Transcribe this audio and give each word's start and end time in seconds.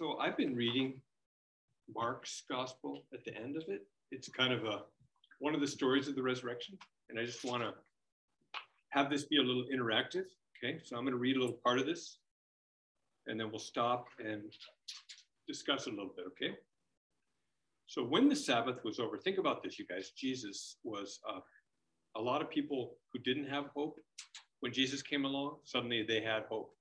So 0.00 0.16
I've 0.18 0.38
been 0.38 0.56
reading 0.56 0.94
Mark's 1.94 2.44
gospel 2.48 3.02
at 3.12 3.22
the 3.22 3.36
end 3.36 3.58
of 3.58 3.64
it. 3.68 3.86
It's 4.10 4.30
kind 4.30 4.50
of 4.50 4.64
a 4.64 4.84
one 5.40 5.54
of 5.54 5.60
the 5.60 5.66
stories 5.66 6.08
of 6.08 6.14
the 6.14 6.22
resurrection, 6.22 6.78
and 7.10 7.20
I 7.20 7.26
just 7.26 7.44
want 7.44 7.62
to 7.62 7.74
have 8.88 9.10
this 9.10 9.24
be 9.24 9.36
a 9.36 9.42
little 9.42 9.66
interactive. 9.70 10.24
Okay, 10.56 10.80
so 10.82 10.96
I'm 10.96 11.02
going 11.02 11.12
to 11.12 11.18
read 11.18 11.36
a 11.36 11.40
little 11.40 11.58
part 11.62 11.78
of 11.78 11.84
this, 11.84 12.16
and 13.26 13.38
then 13.38 13.50
we'll 13.50 13.58
stop 13.58 14.06
and 14.18 14.44
discuss 15.46 15.86
a 15.86 15.90
little 15.90 16.14
bit. 16.16 16.24
Okay. 16.28 16.54
So 17.86 18.02
when 18.02 18.30
the 18.30 18.36
Sabbath 18.36 18.82
was 18.82 19.00
over, 19.00 19.18
think 19.18 19.36
about 19.36 19.62
this, 19.62 19.78
you 19.78 19.84
guys. 19.86 20.12
Jesus 20.16 20.76
was 20.82 21.20
uh, 21.28 21.40
a 22.16 22.22
lot 22.22 22.40
of 22.40 22.48
people 22.48 22.94
who 23.12 23.18
didn't 23.18 23.50
have 23.50 23.66
hope. 23.76 24.00
When 24.60 24.72
Jesus 24.72 25.02
came 25.02 25.26
along, 25.26 25.56
suddenly 25.64 26.06
they 26.08 26.22
had 26.22 26.44
hope. 26.48 26.74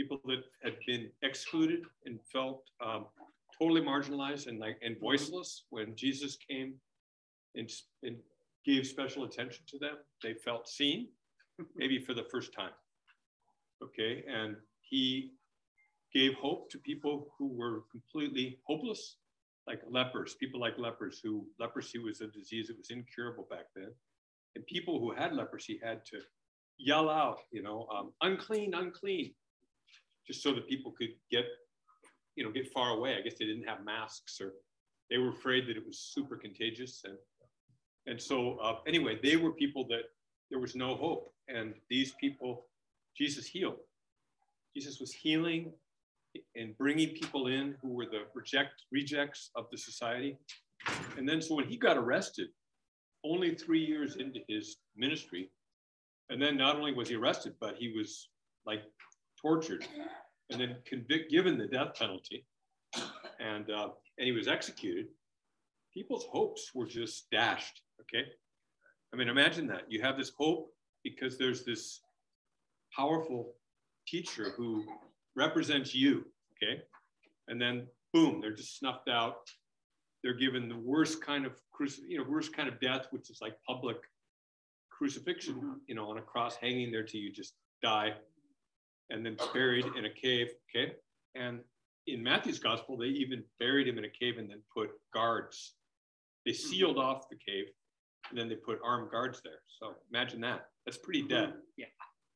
People 0.00 0.20
that 0.32 0.44
had 0.64 0.76
been 0.86 1.10
excluded 1.20 1.82
and 2.06 2.18
felt 2.32 2.62
um, 2.82 3.04
totally 3.60 3.82
marginalized 3.82 4.46
and 4.46 4.58
like 4.58 4.78
and 4.86 4.96
voiceless 4.98 5.64
when 5.68 5.94
Jesus 5.94 6.38
came 6.48 6.70
and, 7.54 7.70
and 8.02 8.16
gave 8.64 8.86
special 8.86 9.24
attention 9.24 9.62
to 9.68 9.78
them. 9.78 9.96
They 10.22 10.32
felt 10.32 10.68
seen, 10.68 11.08
maybe 11.76 11.98
for 11.98 12.14
the 12.14 12.24
first 12.32 12.54
time. 12.54 12.76
Okay, 13.84 14.24
and 14.26 14.56
he 14.80 15.32
gave 16.14 16.32
hope 16.34 16.70
to 16.70 16.78
people 16.78 17.34
who 17.36 17.48
were 17.48 17.84
completely 17.90 18.58
hopeless, 18.66 19.16
like 19.66 19.82
lepers, 19.86 20.34
people 20.40 20.60
like 20.60 20.78
lepers 20.78 21.20
who 21.22 21.46
leprosy 21.58 21.98
was 21.98 22.22
a 22.22 22.26
disease 22.28 22.68
that 22.68 22.78
was 22.78 22.90
incurable 22.90 23.46
back 23.50 23.66
then. 23.76 23.92
And 24.54 24.64
people 24.64 24.98
who 24.98 25.12
had 25.12 25.34
leprosy 25.34 25.78
had 25.84 26.06
to 26.06 26.20
yell 26.78 27.10
out, 27.10 27.40
you 27.52 27.62
know, 27.62 27.86
um, 27.94 28.12
unclean, 28.22 28.72
unclean, 28.74 29.34
just 30.26 30.42
so 30.42 30.52
that 30.52 30.68
people 30.68 30.92
could 30.92 31.14
get, 31.30 31.44
you 32.36 32.44
know, 32.44 32.50
get 32.50 32.72
far 32.72 32.90
away. 32.90 33.16
I 33.16 33.20
guess 33.20 33.34
they 33.38 33.46
didn't 33.46 33.68
have 33.68 33.84
masks 33.84 34.40
or 34.40 34.52
they 35.10 35.18
were 35.18 35.30
afraid 35.30 35.66
that 35.66 35.76
it 35.76 35.86
was 35.86 35.98
super 35.98 36.36
contagious. 36.36 37.02
And, 37.04 37.16
and 38.06 38.20
so, 38.20 38.58
uh, 38.58 38.76
anyway, 38.86 39.18
they 39.22 39.36
were 39.36 39.52
people 39.52 39.86
that 39.88 40.04
there 40.50 40.60
was 40.60 40.76
no 40.76 40.94
hope. 40.94 41.32
And 41.48 41.74
these 41.88 42.12
people, 42.20 42.66
Jesus 43.16 43.46
healed. 43.46 43.78
Jesus 44.74 45.00
was 45.00 45.12
healing 45.12 45.72
and 46.54 46.78
bringing 46.78 47.08
people 47.08 47.48
in 47.48 47.74
who 47.82 47.92
were 47.92 48.06
the 48.06 48.22
reject, 48.34 48.84
rejects 48.92 49.50
of 49.56 49.66
the 49.72 49.78
society. 49.78 50.38
And 51.18 51.28
then, 51.28 51.42
so 51.42 51.56
when 51.56 51.66
he 51.66 51.76
got 51.76 51.96
arrested, 51.96 52.48
only 53.24 53.54
three 53.54 53.84
years 53.84 54.16
into 54.16 54.40
his 54.48 54.76
ministry, 54.96 55.50
and 56.30 56.40
then 56.40 56.56
not 56.56 56.76
only 56.76 56.92
was 56.92 57.08
he 57.08 57.16
arrested, 57.16 57.54
but 57.60 57.76
he 57.76 57.92
was 57.96 58.28
like 58.64 58.82
tortured 59.40 59.86
and 60.50 60.60
then 60.60 60.76
convict, 60.86 61.30
given 61.30 61.58
the 61.58 61.66
death 61.66 61.94
penalty, 61.98 62.44
and 63.38 63.70
uh, 63.70 63.88
and 64.18 64.26
he 64.26 64.32
was 64.32 64.48
executed. 64.48 65.06
People's 65.94 66.26
hopes 66.30 66.70
were 66.74 66.86
just 66.86 67.30
dashed. 67.30 67.82
Okay, 68.00 68.24
I 69.12 69.16
mean, 69.16 69.28
imagine 69.28 69.66
that 69.68 69.84
you 69.88 70.02
have 70.02 70.16
this 70.16 70.32
hope 70.36 70.70
because 71.02 71.38
there's 71.38 71.64
this 71.64 72.00
powerful 72.96 73.54
teacher 74.06 74.52
who 74.56 74.84
represents 75.36 75.94
you. 75.94 76.24
Okay, 76.56 76.82
and 77.48 77.60
then 77.60 77.86
boom, 78.12 78.40
they're 78.40 78.54
just 78.54 78.78
snuffed 78.78 79.08
out. 79.08 79.48
They're 80.22 80.34
given 80.34 80.68
the 80.68 80.76
worst 80.76 81.24
kind 81.24 81.46
of 81.46 81.52
cruci- 81.74 82.08
you 82.08 82.18
know 82.18 82.24
worst 82.28 82.54
kind 82.54 82.68
of 82.68 82.80
death, 82.80 83.06
which 83.10 83.30
is 83.30 83.38
like 83.40 83.54
public 83.66 83.96
crucifixion, 84.90 85.80
you 85.86 85.94
know, 85.94 86.10
on 86.10 86.18
a 86.18 86.22
cross 86.22 86.56
hanging 86.56 86.92
there 86.92 87.04
till 87.04 87.20
you 87.20 87.32
just 87.32 87.54
die 87.82 88.12
and 89.10 89.24
then 89.24 89.36
buried 89.52 89.86
in 89.96 90.04
a 90.04 90.10
cave. 90.10 90.48
Okay. 90.74 90.92
And 91.34 91.60
in 92.06 92.22
Matthew's 92.22 92.58
gospel, 92.58 92.96
they 92.96 93.06
even 93.06 93.42
buried 93.58 93.88
him 93.88 93.98
in 93.98 94.04
a 94.04 94.10
cave 94.10 94.38
and 94.38 94.48
then 94.48 94.62
put 94.74 94.90
guards. 95.12 95.74
They 96.46 96.52
hmm. 96.52 96.68
sealed 96.68 96.98
off 96.98 97.28
the 97.28 97.36
cave 97.36 97.66
and 98.30 98.38
then 98.38 98.48
they 98.48 98.54
put 98.54 98.78
armed 98.84 99.10
guards 99.10 99.40
there. 99.42 99.60
So 99.80 99.94
imagine 100.12 100.40
that. 100.42 100.66
That's 100.86 100.98
pretty 100.98 101.22
hmm. 101.22 101.28
dead. 101.28 101.52
Yeah. 101.76 101.86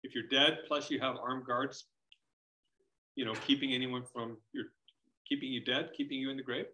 If 0.03 0.15
you're 0.15 0.29
dead, 0.29 0.59
plus 0.69 0.91
you 0.91 1.01
have 1.01 1.17
armed 1.17 1.47
guards, 1.47 1.87
you 3.17 3.25
know, 3.25 3.33
keeping 3.47 3.73
anyone 3.73 4.05
from 4.13 4.37
your 4.53 4.67
keeping 5.27 5.51
you 5.51 5.65
dead, 5.65 5.91
keeping 5.97 6.19
you 6.19 6.31
in 6.31 6.37
the 6.37 6.43
grave. 6.43 6.67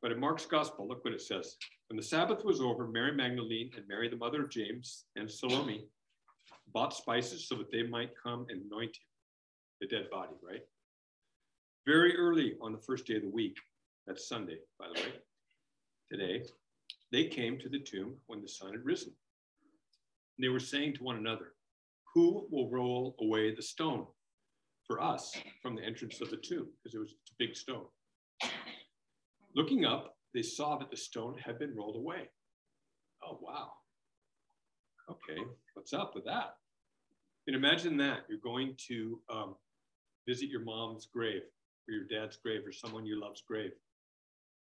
But 0.00 0.10
in 0.10 0.18
Mark's 0.18 0.46
gospel, 0.46 0.88
look 0.88 1.04
what 1.04 1.14
it 1.14 1.22
says. 1.22 1.56
When 1.88 1.96
the 1.96 2.02
Sabbath 2.02 2.44
was 2.44 2.60
over, 2.60 2.88
Mary 2.88 3.12
Magdalene 3.12 3.70
and 3.76 3.86
Mary, 3.86 4.08
the 4.08 4.16
mother 4.16 4.42
of 4.42 4.50
James, 4.50 5.04
and 5.14 5.30
Salome 5.30 5.86
bought 6.72 6.94
spices 6.94 7.48
so 7.48 7.56
that 7.56 7.70
they 7.70 7.82
might 7.82 8.10
come 8.22 8.46
and 8.48 8.62
anoint 8.62 8.90
him, 8.90 9.08
the 9.80 9.86
dead 9.86 10.08
body, 10.10 10.32
right? 10.42 10.62
Very 11.86 12.16
early 12.16 12.54
on 12.62 12.72
the 12.72 12.78
first 12.78 13.06
day 13.06 13.16
of 13.16 13.22
the 13.22 13.28
week, 13.28 13.56
that's 14.06 14.28
Sunday, 14.28 14.58
by 14.78 14.86
the 14.88 15.00
way, 15.00 15.12
today, 16.10 16.44
they 17.10 17.26
came 17.26 17.58
to 17.58 17.68
the 17.68 17.78
tomb 17.78 18.14
when 18.26 18.40
the 18.40 18.48
sun 18.48 18.72
had 18.72 18.84
risen. 18.84 19.12
And 20.38 20.44
they 20.44 20.48
were 20.48 20.60
saying 20.60 20.94
to 20.94 21.04
one 21.04 21.16
another, 21.16 21.54
Who 22.14 22.46
will 22.50 22.70
roll 22.70 23.16
away 23.20 23.54
the 23.54 23.62
stone 23.62 24.06
for 24.86 25.02
us 25.02 25.36
from 25.60 25.76
the 25.76 25.84
entrance 25.84 26.20
of 26.20 26.30
the 26.30 26.36
tomb? 26.36 26.68
Because 26.82 26.94
it 26.94 27.00
was 27.00 27.12
a 27.12 27.34
big 27.38 27.56
stone. 27.56 27.84
Looking 29.54 29.84
up, 29.84 30.16
they 30.34 30.42
saw 30.42 30.78
that 30.78 30.90
the 30.90 30.96
stone 30.96 31.36
had 31.44 31.58
been 31.58 31.74
rolled 31.76 31.96
away. 31.96 32.30
Oh, 33.24 33.38
wow. 33.42 33.72
Okay, 35.10 35.42
what's 35.74 35.92
up 35.92 36.14
with 36.14 36.24
that? 36.24 36.54
And 37.46 37.56
imagine 37.56 37.96
that 37.98 38.20
you're 38.28 38.38
going 38.38 38.74
to 38.88 39.18
um, 39.32 39.56
visit 40.28 40.48
your 40.48 40.62
mom's 40.62 41.06
grave 41.06 41.42
or 41.88 41.94
your 41.94 42.04
dad's 42.04 42.36
grave 42.36 42.62
or 42.64 42.72
someone 42.72 43.04
you 43.04 43.20
love's 43.20 43.42
grave. 43.46 43.72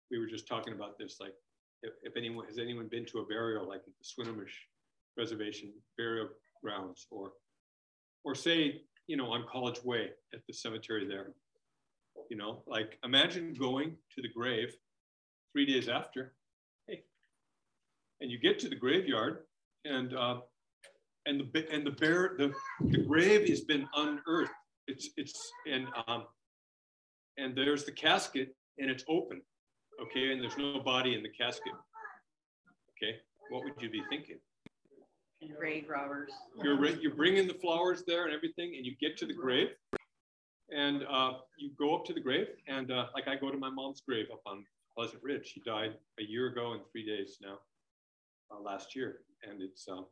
We 0.09 0.19
were 0.19 0.27
just 0.27 0.47
talking 0.47 0.73
about 0.73 0.97
this, 0.97 1.17
like 1.19 1.33
if, 1.81 1.93
if 2.03 2.15
anyone 2.15 2.45
has 2.47 2.57
anyone 2.57 2.87
been 2.87 3.05
to 3.07 3.19
a 3.19 3.25
burial 3.25 3.67
like 3.67 3.81
the 3.85 3.91
Swinomish 4.03 4.53
Reservation 5.17 5.71
burial 5.97 6.29
grounds, 6.63 7.05
or 7.11 7.33
or 8.23 8.33
say 8.33 8.81
you 9.07 9.17
know 9.17 9.31
on 9.31 9.45
College 9.51 9.83
Way 9.83 10.09
at 10.33 10.41
the 10.47 10.53
cemetery 10.53 11.07
there. 11.07 11.33
You 12.29 12.37
know, 12.37 12.63
like 12.67 12.97
imagine 13.03 13.53
going 13.53 13.95
to 14.15 14.21
the 14.21 14.29
grave 14.29 14.75
three 15.51 15.65
days 15.65 15.89
after, 15.89 16.33
hey, 16.87 17.03
and 18.21 18.31
you 18.31 18.39
get 18.39 18.59
to 18.59 18.69
the 18.69 18.75
graveyard 18.75 19.39
and 19.85 20.15
uh, 20.15 20.37
and 21.25 21.41
the 21.53 21.73
and 21.73 21.85
the 21.85 21.91
bear 21.91 22.35
the, 22.37 22.51
the 22.81 23.03
grave 23.03 23.47
has 23.47 23.61
been 23.61 23.87
unearthed. 23.95 24.51
It's 24.87 25.09
it's 25.17 25.51
and 25.69 25.87
um 26.07 26.25
and 27.37 27.55
there's 27.55 27.83
the 27.85 27.91
casket 27.91 28.55
and 28.79 28.89
it's 28.89 29.03
open, 29.07 29.41
okay, 30.01 30.31
and 30.31 30.41
there's 30.41 30.57
no 30.57 30.79
body 30.79 31.15
in 31.15 31.23
the 31.23 31.29
casket. 31.29 31.73
Okay, 32.91 33.17
what 33.49 33.63
would 33.63 33.81
you 33.81 33.89
be 33.89 34.03
thinking? 34.09 34.37
Grave 35.57 35.89
robbers. 35.89 36.31
You're 36.61 36.85
you're 37.01 37.15
bringing 37.15 37.47
the 37.47 37.53
flowers 37.53 38.03
there 38.07 38.25
and 38.25 38.33
everything, 38.33 38.75
and 38.77 38.85
you 38.85 38.95
get 38.99 39.17
to 39.17 39.25
the 39.25 39.33
grave, 39.33 39.69
and 40.69 41.03
uh, 41.09 41.33
you 41.57 41.71
go 41.77 41.95
up 41.95 42.05
to 42.05 42.13
the 42.13 42.21
grave, 42.21 42.47
and 42.67 42.91
uh, 42.91 43.07
like 43.13 43.27
I 43.27 43.35
go 43.35 43.51
to 43.51 43.57
my 43.57 43.69
mom's 43.69 44.01
grave 44.07 44.27
up 44.31 44.41
on 44.45 44.65
Pleasant 44.97 45.21
Ridge. 45.21 45.51
She 45.53 45.61
died 45.61 45.95
a 46.19 46.23
year 46.23 46.47
ago 46.47 46.73
in 46.73 46.79
three 46.91 47.05
days 47.05 47.37
now, 47.41 47.57
uh, 48.51 48.61
last 48.61 48.95
year, 48.95 49.19
and 49.43 49.61
it's 49.61 49.85
um, 49.89 50.05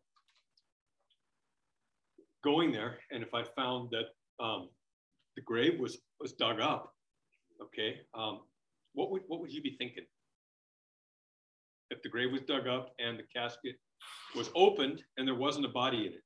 going 2.44 2.72
there, 2.72 2.98
and 3.12 3.24
if 3.24 3.34
I 3.34 3.44
found 3.44 3.92
that 3.92 4.44
um, 4.44 4.70
the 5.36 5.42
grave 5.42 5.80
was 5.80 5.98
was 6.20 6.34
dug 6.34 6.60
up, 6.60 6.94
okay, 7.62 8.02
um, 8.14 8.42
what 8.94 9.12
would 9.12 9.24
what 9.28 9.40
would 9.42 9.52
you 9.52 9.62
be 9.62 9.76
thinking? 9.78 10.06
If 11.90 12.02
the 12.02 12.10
grave 12.10 12.32
was 12.32 12.42
dug 12.42 12.68
up 12.68 12.94
and 13.00 13.20
the 13.20 13.24
casket 13.36 13.76
was 14.36 14.50
opened 14.56 15.04
and 15.18 15.28
there 15.28 15.36
wasn't 15.36 15.66
a 15.66 15.70
body 15.70 16.08
in 16.08 16.14
it. 16.14 16.24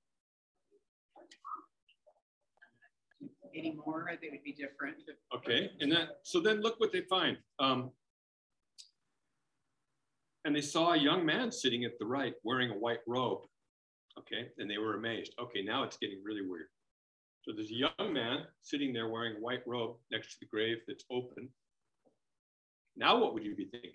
Anymore, 3.57 4.07
I 4.11 4.15
think 4.15 4.33
would 4.33 4.43
be 4.43 4.51
different. 4.51 4.97
Okay, 5.35 5.71
and 5.79 5.91
that 5.91 6.19
so 6.23 6.39
then 6.39 6.61
look 6.61 6.79
what 6.79 6.91
they 6.91 7.01
find. 7.01 7.37
Um, 7.59 7.91
and 10.43 10.55
they 10.55 10.61
saw 10.61 10.93
a 10.93 10.97
young 10.97 11.25
man 11.25 11.51
sitting 11.51 11.85
at 11.85 11.97
the 11.97 12.05
right 12.05 12.35
wearing 12.43 12.69
a 12.69 12.77
white 12.77 12.99
robe 13.07 13.41
Okay, 14.27 14.49
and 14.57 14.69
they 14.69 14.77
were 14.77 14.95
amazed. 14.95 15.33
Okay, 15.39 15.61
now 15.61 15.83
it's 15.83 15.97
getting 15.97 16.21
really 16.23 16.41
weird. 16.47 16.67
So 17.43 17.51
there's 17.53 17.69
a 17.69 17.75
young 17.75 18.11
man 18.13 18.39
sitting 18.63 18.91
there 18.91 19.07
wearing 19.07 19.37
a 19.37 19.39
white 19.39 19.61
robe 19.67 19.97
next 20.11 20.33
to 20.33 20.39
the 20.41 20.47
grave 20.47 20.77
that's 20.87 21.05
open. 21.11 21.49
Now, 22.97 23.19
what 23.19 23.33
would 23.33 23.43
you 23.43 23.55
be 23.55 23.65
thinking? 23.65 23.91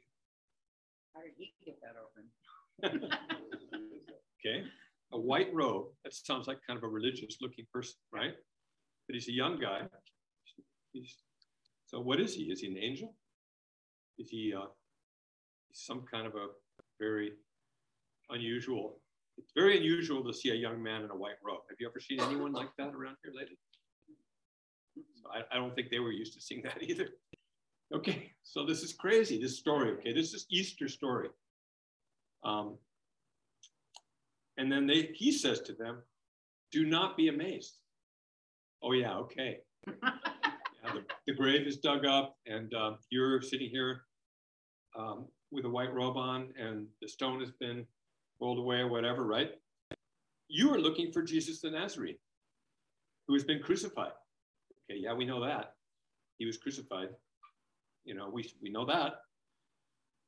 How 1.14 1.22
did 1.22 1.32
he 1.36 1.52
get 1.64 1.80
that 1.82 1.96
open? 1.98 3.08
okay, 4.40 4.64
a 5.12 5.18
white 5.18 5.52
robe. 5.52 5.86
That 6.04 6.14
sounds 6.14 6.46
like 6.46 6.58
kind 6.64 6.76
of 6.76 6.84
a 6.84 6.88
religious 6.88 7.38
looking 7.40 7.66
person, 7.72 7.96
right? 8.12 8.34
But 9.08 9.14
he's 9.14 9.28
a 9.28 9.32
young 9.32 9.58
guy. 9.58 9.80
He's, 10.92 11.16
so, 11.86 12.00
what 12.00 12.20
is 12.20 12.34
he? 12.34 12.44
Is 12.44 12.60
he 12.60 12.68
an 12.68 12.78
angel? 12.78 13.14
Is 14.18 14.28
he 14.30 14.54
uh, 14.56 14.66
some 15.72 16.04
kind 16.08 16.26
of 16.26 16.34
a 16.36 16.48
very 17.00 17.32
unusual 18.28 19.00
it's 19.38 19.52
very 19.54 19.76
unusual 19.76 20.22
to 20.24 20.32
see 20.32 20.50
a 20.50 20.54
young 20.54 20.82
man 20.82 21.02
in 21.02 21.10
a 21.10 21.16
white 21.16 21.40
robe. 21.44 21.60
Have 21.68 21.78
you 21.80 21.88
ever 21.88 22.00
seen 22.00 22.20
anyone 22.20 22.52
like 22.52 22.68
that 22.78 22.94
around 22.94 23.16
here 23.24 23.32
lately? 23.34 23.58
So 25.14 25.30
I, 25.32 25.54
I 25.54 25.58
don't 25.58 25.74
think 25.74 25.90
they 25.90 25.98
were 25.98 26.12
used 26.12 26.34
to 26.34 26.40
seeing 26.40 26.62
that 26.62 26.82
either. 26.82 27.08
Okay, 27.92 28.32
so 28.42 28.64
this 28.64 28.82
is 28.82 28.92
crazy, 28.92 29.40
this 29.40 29.58
story. 29.58 29.92
Okay, 29.92 30.12
this 30.12 30.32
is 30.32 30.46
Easter 30.50 30.88
story. 30.88 31.28
Um, 32.44 32.78
and 34.58 34.70
then 34.70 34.86
they, 34.86 35.10
he 35.14 35.32
says 35.32 35.60
to 35.62 35.72
them, 35.72 36.02
do 36.70 36.86
not 36.86 37.16
be 37.16 37.28
amazed. 37.28 37.78
Oh 38.82 38.92
yeah, 38.92 39.16
okay. 39.16 39.58
yeah, 39.86 40.12
the, 40.84 41.04
the, 41.26 41.34
grave 41.34 41.66
is 41.66 41.78
dug 41.78 42.06
up 42.06 42.36
and 42.46 42.72
uh, 42.74 42.92
you're 43.10 43.42
sitting 43.42 43.68
here 43.68 44.02
um, 44.98 45.26
with 45.50 45.64
a 45.64 45.68
white 45.68 45.92
robe 45.92 46.16
on 46.16 46.52
and 46.58 46.86
the 47.02 47.08
stone 47.08 47.40
has 47.40 47.50
been 47.58 47.84
rolled 48.40 48.58
away 48.58 48.76
or 48.76 48.88
whatever, 48.88 49.24
right? 49.24 49.52
You 50.48 50.72
are 50.74 50.78
looking 50.80 51.12
for 51.12 51.22
Jesus 51.22 51.60
the 51.60 51.70
Nazarene 51.70 52.16
who 53.30 53.34
has 53.34 53.44
been 53.44 53.62
crucified. 53.62 54.10
Okay, 54.90 54.98
yeah, 54.98 55.14
we 55.14 55.24
know 55.24 55.44
that. 55.44 55.74
He 56.38 56.46
was 56.46 56.56
crucified. 56.56 57.10
You 58.04 58.14
know, 58.14 58.28
we, 58.28 58.50
we 58.60 58.70
know 58.70 58.84
that. 58.86 59.20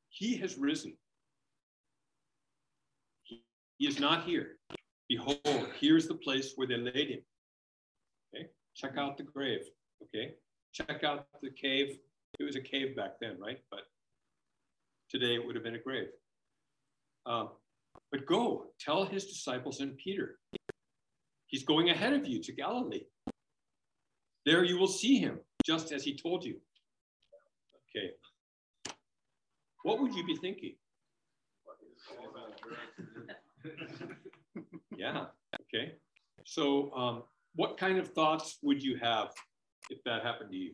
He 0.07 0.37
has 0.37 0.57
risen. 0.57 0.95
He, 3.23 3.43
he 3.77 3.87
is 3.87 3.99
not 3.99 4.23
here. 4.23 4.57
Behold, 5.09 5.67
here's 5.77 6.07
the 6.07 6.13
place 6.13 6.53
where 6.55 6.65
they 6.65 6.77
laid 6.77 7.09
him. 7.09 7.19
Okay, 8.33 8.47
check 8.73 8.97
out 8.97 9.17
the 9.17 9.23
grave. 9.23 9.65
Okay, 10.03 10.35
check 10.71 11.03
out 11.03 11.27
the 11.41 11.49
cave. 11.49 11.97
It 12.39 12.43
was 12.43 12.55
a 12.55 12.61
cave 12.61 12.95
back 12.95 13.19
then, 13.19 13.37
right? 13.37 13.59
But 13.69 13.81
today 15.09 15.35
it 15.35 15.45
would 15.45 15.55
have 15.55 15.63
been 15.65 15.75
a 15.75 15.79
grave. 15.79 16.07
Um, 17.25 17.49
but 18.11 18.25
go 18.25 18.65
tell 18.79 19.05
his 19.05 19.25
disciples 19.25 19.79
and 19.79 19.97
Peter, 19.97 20.37
he's 21.47 21.63
going 21.63 21.89
ahead 21.89 22.13
of 22.13 22.27
you 22.27 22.41
to 22.41 22.51
Galilee. 22.51 23.05
There 24.45 24.63
you 24.63 24.77
will 24.77 24.87
see 24.87 25.17
him, 25.17 25.39
just 25.65 25.91
as 25.91 26.03
he 26.03 26.15
told 26.15 26.43
you. 26.43 26.57
Okay. 27.95 28.11
What 29.83 29.99
would 29.99 30.13
you 30.13 30.25
be 30.25 30.35
thinking? 30.35 30.75
yeah. 34.97 35.25
Okay. 35.61 35.93
So, 36.45 36.91
um, 36.93 37.23
what 37.55 37.77
kind 37.77 37.97
of 37.97 38.09
thoughts 38.09 38.57
would 38.61 38.83
you 38.83 38.97
have 38.97 39.29
if 39.89 40.03
that 40.05 40.23
happened 40.23 40.51
to 40.51 40.57
you? 40.57 40.73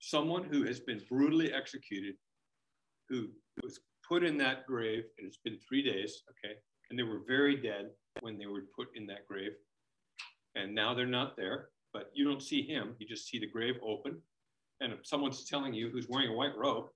Someone 0.00 0.44
who 0.44 0.64
has 0.64 0.80
been 0.80 1.00
brutally 1.08 1.52
executed, 1.52 2.16
who 3.10 3.28
was 3.62 3.80
put 4.08 4.24
in 4.24 4.38
that 4.38 4.66
grave, 4.66 5.04
and 5.18 5.26
it's 5.26 5.40
been 5.44 5.58
three 5.68 5.82
days, 5.82 6.22
okay, 6.30 6.54
and 6.88 6.98
they 6.98 7.02
were 7.02 7.20
very 7.28 7.56
dead 7.60 7.90
when 8.20 8.38
they 8.38 8.46
were 8.46 8.62
put 8.74 8.88
in 8.94 9.06
that 9.06 9.26
grave, 9.28 9.52
and 10.54 10.74
now 10.74 10.94
they're 10.94 11.06
not 11.06 11.36
there, 11.36 11.68
but 11.92 12.10
you 12.14 12.24
don't 12.24 12.42
see 12.42 12.62
him, 12.62 12.94
you 12.98 13.06
just 13.06 13.28
see 13.28 13.38
the 13.38 13.46
grave 13.46 13.74
open, 13.86 14.16
and 14.80 14.92
if 14.92 15.00
someone's 15.04 15.44
telling 15.44 15.74
you 15.74 15.90
who's 15.90 16.08
wearing 16.08 16.30
a 16.30 16.34
white 16.34 16.56
robe, 16.56 16.86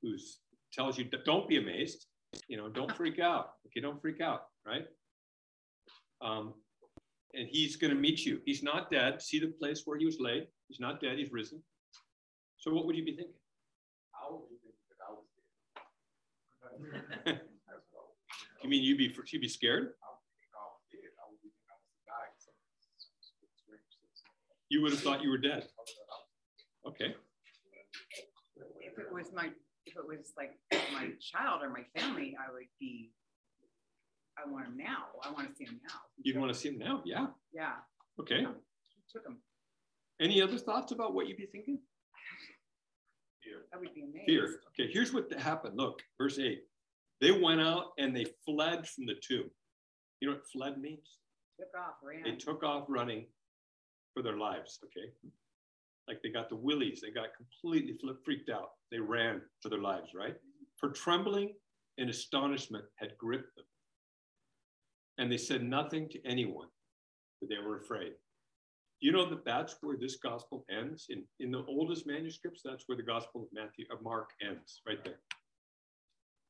who's 0.00 0.38
tells 0.72 0.98
you 0.98 1.04
don't 1.24 1.48
be 1.48 1.56
amazed, 1.56 2.06
you 2.48 2.56
know, 2.56 2.68
don't 2.68 2.92
freak 2.92 3.18
out. 3.18 3.50
Okay, 3.66 3.80
don't 3.80 4.00
freak 4.00 4.20
out, 4.20 4.42
right? 4.66 4.86
Um, 6.20 6.54
and 7.34 7.48
he's 7.48 7.76
going 7.76 7.92
to 7.92 7.98
meet 7.98 8.24
you. 8.24 8.40
He's 8.44 8.62
not 8.62 8.90
dead. 8.90 9.20
See 9.20 9.38
the 9.38 9.48
place 9.48 9.82
where 9.84 9.98
he 9.98 10.06
was 10.06 10.18
laid. 10.20 10.46
He's 10.68 10.80
not 10.80 11.00
dead. 11.00 11.18
He's 11.18 11.32
risen. 11.32 11.62
So 12.58 12.72
what 12.72 12.86
would 12.86 12.96
you 12.96 13.04
be 13.04 13.14
thinking? 13.16 13.34
I 14.14 14.32
would 14.32 14.48
be 14.48 14.56
thinking 14.62 14.80
that 14.90 15.04
I 15.08 15.12
was 15.12 15.24
dead. 16.62 16.63
you 18.62 18.68
mean 18.68 18.82
you'd 18.82 18.98
be 18.98 19.14
you'd 19.32 19.40
be 19.40 19.48
scared? 19.48 19.92
You 24.70 24.82
would 24.82 24.92
have 24.92 25.00
thought 25.00 25.22
you 25.22 25.30
were 25.30 25.38
dead. 25.38 25.68
Okay. 26.86 27.14
If 28.80 28.98
it 28.98 29.12
was 29.12 29.30
my 29.34 29.50
if 29.86 29.96
it 29.96 30.06
was 30.06 30.32
like 30.36 30.58
my 30.92 31.10
child 31.20 31.62
or 31.62 31.68
my 31.68 31.84
family, 31.96 32.36
I 32.40 32.52
would 32.52 32.62
be, 32.80 33.12
I 34.38 34.50
want 34.50 34.66
him 34.66 34.76
now. 34.76 35.06
I 35.22 35.30
want 35.30 35.50
to 35.50 35.54
see 35.54 35.64
him 35.64 35.80
now. 35.82 36.00
You'd 36.22 36.38
want 36.38 36.52
to 36.52 36.58
see 36.58 36.70
him 36.70 36.78
now? 36.78 37.02
Yeah. 37.04 37.26
Yeah. 37.52 37.74
Okay. 38.20 38.40
Yeah. 38.40 38.52
Took 39.12 39.26
him. 39.26 39.38
Any 40.20 40.40
other 40.40 40.58
thoughts 40.58 40.92
about 40.92 41.14
what 41.14 41.28
you'd 41.28 41.36
be 41.36 41.46
thinking? 41.46 41.78
Fear. 43.44 43.66
I 43.72 43.78
would 43.78 43.94
be 43.94 44.02
amazed. 44.02 44.26
Fear. 44.26 44.60
Okay, 44.78 44.90
here's 44.92 45.12
what 45.12 45.32
happened. 45.34 45.76
Look, 45.76 46.02
verse 46.18 46.38
8. 46.38 46.62
They 47.20 47.30
went 47.30 47.60
out 47.60 47.92
and 47.98 48.16
they 48.16 48.26
fled 48.44 48.88
from 48.88 49.06
the 49.06 49.14
tomb. 49.26 49.50
You 50.20 50.28
know 50.28 50.34
what 50.34 50.46
fled 50.52 50.80
means? 50.80 51.18
Took 51.58 51.68
off, 51.78 51.94
ran. 52.02 52.22
They 52.24 52.36
took 52.36 52.64
off 52.64 52.86
running 52.88 53.26
for 54.14 54.22
their 54.22 54.36
lives. 54.36 54.78
Okay 54.84 55.12
like 56.08 56.20
they 56.22 56.28
got 56.28 56.48
the 56.48 56.56
willies, 56.56 57.00
they 57.00 57.10
got 57.10 57.28
completely 57.36 57.96
freaked 58.24 58.50
out. 58.50 58.70
They 58.90 58.98
ran 58.98 59.40
for 59.62 59.68
their 59.68 59.80
lives, 59.80 60.10
right? 60.14 60.36
For 60.76 60.90
trembling 60.90 61.54
and 61.98 62.10
astonishment 62.10 62.84
had 62.96 63.16
gripped 63.18 63.54
them. 63.56 63.64
And 65.18 65.30
they 65.30 65.38
said 65.38 65.62
nothing 65.62 66.08
to 66.10 66.26
anyone, 66.26 66.68
but 67.40 67.48
they 67.48 67.58
were 67.64 67.78
afraid. 67.78 68.12
You 69.04 69.12
know 69.12 69.28
that 69.28 69.44
that's 69.44 69.76
where 69.82 69.98
this 69.98 70.16
gospel 70.16 70.64
ends? 70.70 71.08
In, 71.10 71.24
in 71.38 71.50
the 71.50 71.62
oldest 71.68 72.06
manuscripts, 72.06 72.62
that's 72.64 72.84
where 72.86 72.96
the 72.96 73.02
gospel 73.02 73.42
of 73.42 73.48
Matthew 73.52 73.84
of 73.92 74.02
Mark 74.02 74.30
ends, 74.40 74.80
right 74.88 75.04
there. 75.04 75.20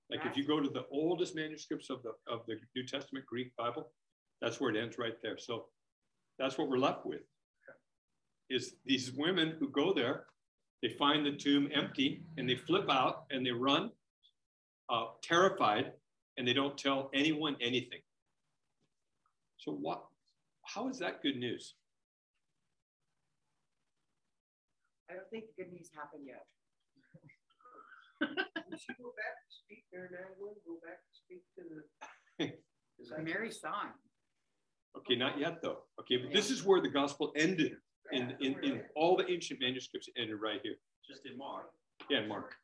Like 0.08 0.24
if 0.24 0.36
you 0.36 0.44
go 0.44 0.60
to 0.60 0.68
the 0.68 0.84
oldest 0.92 1.34
manuscripts 1.34 1.90
of 1.90 2.04
the 2.04 2.12
of 2.32 2.42
the 2.46 2.54
New 2.76 2.86
Testament 2.86 3.26
Greek 3.26 3.50
Bible, 3.56 3.90
that's 4.40 4.60
where 4.60 4.70
it 4.70 4.80
ends 4.80 4.98
right 4.98 5.16
there. 5.20 5.36
So 5.36 5.64
that's 6.38 6.56
what 6.56 6.68
we're 6.68 6.78
left 6.78 7.04
with 7.04 7.22
is 8.50 8.76
these 8.84 9.10
women 9.12 9.54
who 9.58 9.68
go 9.70 9.92
there, 9.92 10.26
they 10.80 10.90
find 10.90 11.26
the 11.26 11.32
tomb 11.32 11.68
empty 11.74 12.22
and 12.36 12.48
they 12.48 12.54
flip 12.54 12.88
out 12.88 13.24
and 13.32 13.44
they 13.44 13.50
run 13.50 13.90
uh, 14.90 15.06
terrified 15.22 15.92
and 16.36 16.46
they 16.46 16.52
don't 16.52 16.76
tell 16.76 17.10
anyone 17.14 17.56
anything. 17.60 18.00
So 19.56 19.72
what, 19.72 20.04
how 20.62 20.88
is 20.88 20.98
that 20.98 21.22
good 21.22 21.36
news? 21.36 21.74
I 25.10 25.14
don't 25.14 25.28
think 25.30 25.44
the 25.56 25.64
good 25.64 25.72
news 25.72 25.90
happened 25.94 26.24
yet. 26.26 26.44
she 28.78 28.92
go 28.94 29.12
back 29.16 29.36
to 29.36 29.50
speak 29.50 29.84
there 29.92 30.08
now? 30.10 30.32
Go 30.38 30.78
back 30.82 30.98
to 31.02 31.12
speak 31.12 31.42
to 31.56 31.62
the. 31.68 33.22
Mary 33.22 33.50
saw 33.50 33.82
him. 33.82 33.92
Okay, 34.96 35.16
not 35.16 35.38
yet 35.38 35.60
though. 35.62 35.78
Okay, 36.00 36.16
but 36.16 36.32
this 36.32 36.50
is 36.50 36.64
where 36.64 36.80
the 36.80 36.88
gospel 36.88 37.32
ended 37.36 37.76
in, 38.12 38.34
in, 38.40 38.56
in 38.62 38.82
all 38.94 39.16
the 39.16 39.28
ancient 39.30 39.60
manuscripts 39.60 40.08
ended 40.16 40.36
right 40.40 40.60
here. 40.62 40.76
Just 41.06 41.26
in 41.26 41.36
Mark. 41.36 41.70
Yeah, 42.08 42.20
in 42.20 42.28
Mark. 42.28 42.54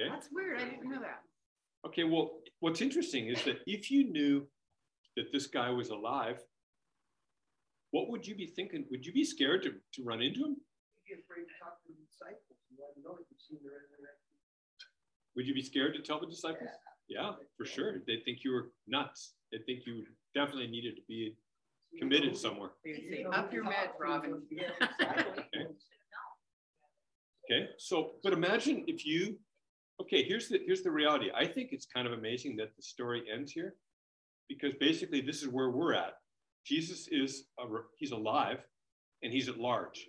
Okay. 0.00 0.10
That's 0.10 0.28
weird. 0.32 0.60
I 0.60 0.64
didn't 0.64 0.88
know 0.88 1.00
that. 1.00 1.20
Okay, 1.86 2.04
well, 2.04 2.38
what's 2.60 2.80
interesting 2.80 3.28
is 3.28 3.42
that 3.44 3.58
if 3.66 3.90
you 3.90 4.10
knew 4.10 4.46
that 5.16 5.32
this 5.32 5.46
guy 5.46 5.70
was 5.70 5.90
alive, 5.90 6.40
what 7.90 8.10
would 8.10 8.26
you 8.26 8.34
be 8.34 8.46
thinking? 8.46 8.84
Would 8.90 9.04
you 9.04 9.12
be 9.12 9.24
scared 9.24 9.62
to, 9.62 9.70
to 9.70 10.04
run 10.04 10.20
into 10.20 10.40
him? 10.40 10.56
You'd 11.08 11.16
Be 11.16 11.22
afraid 11.24 11.48
to 11.48 11.54
talk 11.58 11.80
to 11.82 11.88
the 11.88 11.96
disciples. 12.04 12.58
You 12.70 13.02
know 13.02 13.16
you've 13.18 13.40
seen 13.40 13.58
the 13.62 13.70
resurrection. 13.70 14.28
Would 15.36 15.46
you 15.46 15.54
be 15.54 15.62
scared 15.62 15.94
to 15.94 16.02
tell 16.02 16.20
the 16.20 16.26
disciples? 16.26 16.70
Yeah, 17.08 17.22
yeah 17.22 17.32
for 17.56 17.64
sure. 17.64 18.02
They'd 18.06 18.24
think 18.24 18.44
you 18.44 18.52
were 18.52 18.70
nuts. 18.86 19.34
They'd 19.52 19.64
think 19.64 19.80
you 19.86 20.04
definitely 20.34 20.66
needed 20.66 20.96
to 20.96 21.02
be 21.08 21.36
committed 21.98 22.36
somewhere. 22.36 22.70
Up 23.32 23.52
your 23.52 23.64
med, 23.64 23.90
Robin. 23.98 24.42
okay. 25.02 25.66
okay, 27.50 27.68
so, 27.78 28.12
but 28.22 28.32
imagine 28.32 28.84
if 28.86 29.06
you, 29.06 29.38
okay, 30.02 30.22
here's 30.24 30.48
the, 30.48 30.60
here's 30.66 30.82
the 30.82 30.90
reality. 30.90 31.30
I 31.34 31.46
think 31.46 31.70
it's 31.72 31.86
kind 31.86 32.06
of 32.06 32.12
amazing 32.12 32.56
that 32.56 32.76
the 32.76 32.82
story 32.82 33.24
ends 33.32 33.52
here 33.52 33.76
because 34.48 34.72
basically 34.78 35.20
this 35.20 35.42
is 35.42 35.48
where 35.48 35.70
we're 35.70 35.94
at. 35.94 36.14
Jesus 36.68 37.08
is, 37.10 37.44
a, 37.58 37.64
he's 37.96 38.12
alive 38.12 38.58
and 39.22 39.32
he's 39.32 39.48
at 39.48 39.58
large 39.58 40.06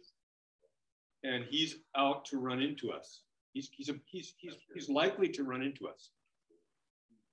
and 1.23 1.45
he's 1.49 1.77
out 1.95 2.25
to 2.25 2.37
run 2.37 2.61
into 2.61 2.91
us. 2.91 3.21
He's, 3.53 3.69
he's, 3.75 3.89
a, 3.89 3.95
he's, 4.05 4.33
he's, 4.37 4.55
he's 4.73 4.89
likely 4.89 5.29
to 5.29 5.43
run 5.43 5.61
into 5.61 5.87
us. 5.87 6.09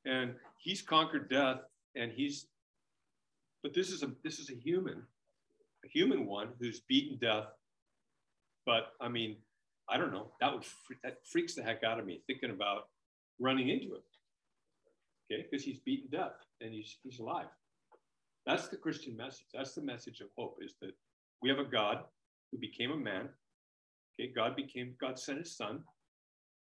And 0.05 0.35
he's 0.59 0.81
conquered 0.83 1.29
death 1.29 1.61
and 1.97 2.13
he's 2.13 2.47
but 3.67 3.75
this 3.75 3.91
is 3.91 4.05
a 4.05 4.13
this 4.23 4.39
is 4.39 4.49
a 4.49 4.55
human, 4.55 5.03
a 5.85 5.89
human 5.89 6.25
one 6.25 6.51
who's 6.61 6.83
beaten 6.89 7.19
death. 7.21 7.47
But 8.65 8.93
I 9.01 9.09
mean, 9.09 9.39
I 9.89 9.99
don't 9.99 10.13
know. 10.13 10.29
That 10.41 10.53
would 10.53 10.63
that 11.03 11.17
freaks 11.27 11.57
the 11.57 11.65
heck 11.65 11.83
out 11.83 11.99
of 11.99 12.07
me 12.07 12.21
thinking 12.29 12.51
about 12.51 12.83
running 13.41 13.69
into 13.69 13.87
him. 13.87 14.03
Okay, 15.29 15.47
because 15.51 15.65
he's 15.65 15.79
beaten 15.81 16.09
death 16.17 16.37
and 16.61 16.73
he's 16.73 16.97
he's 17.03 17.19
alive. 17.19 17.47
That's 18.47 18.69
the 18.69 18.77
Christian 18.77 19.17
message. 19.17 19.47
That's 19.53 19.75
the 19.75 19.83
message 19.83 20.21
of 20.21 20.29
hope. 20.37 20.59
Is 20.63 20.75
that 20.81 20.93
we 21.43 21.49
have 21.49 21.59
a 21.59 21.65
God 21.65 22.05
who 22.51 22.59
became 22.59 22.93
a 22.93 22.97
man. 22.97 23.29
Okay, 24.15 24.33
God 24.35 24.57
became 24.57 24.95
God 25.01 25.19
sent 25.19 25.39
His 25.39 25.57
Son. 25.57 25.81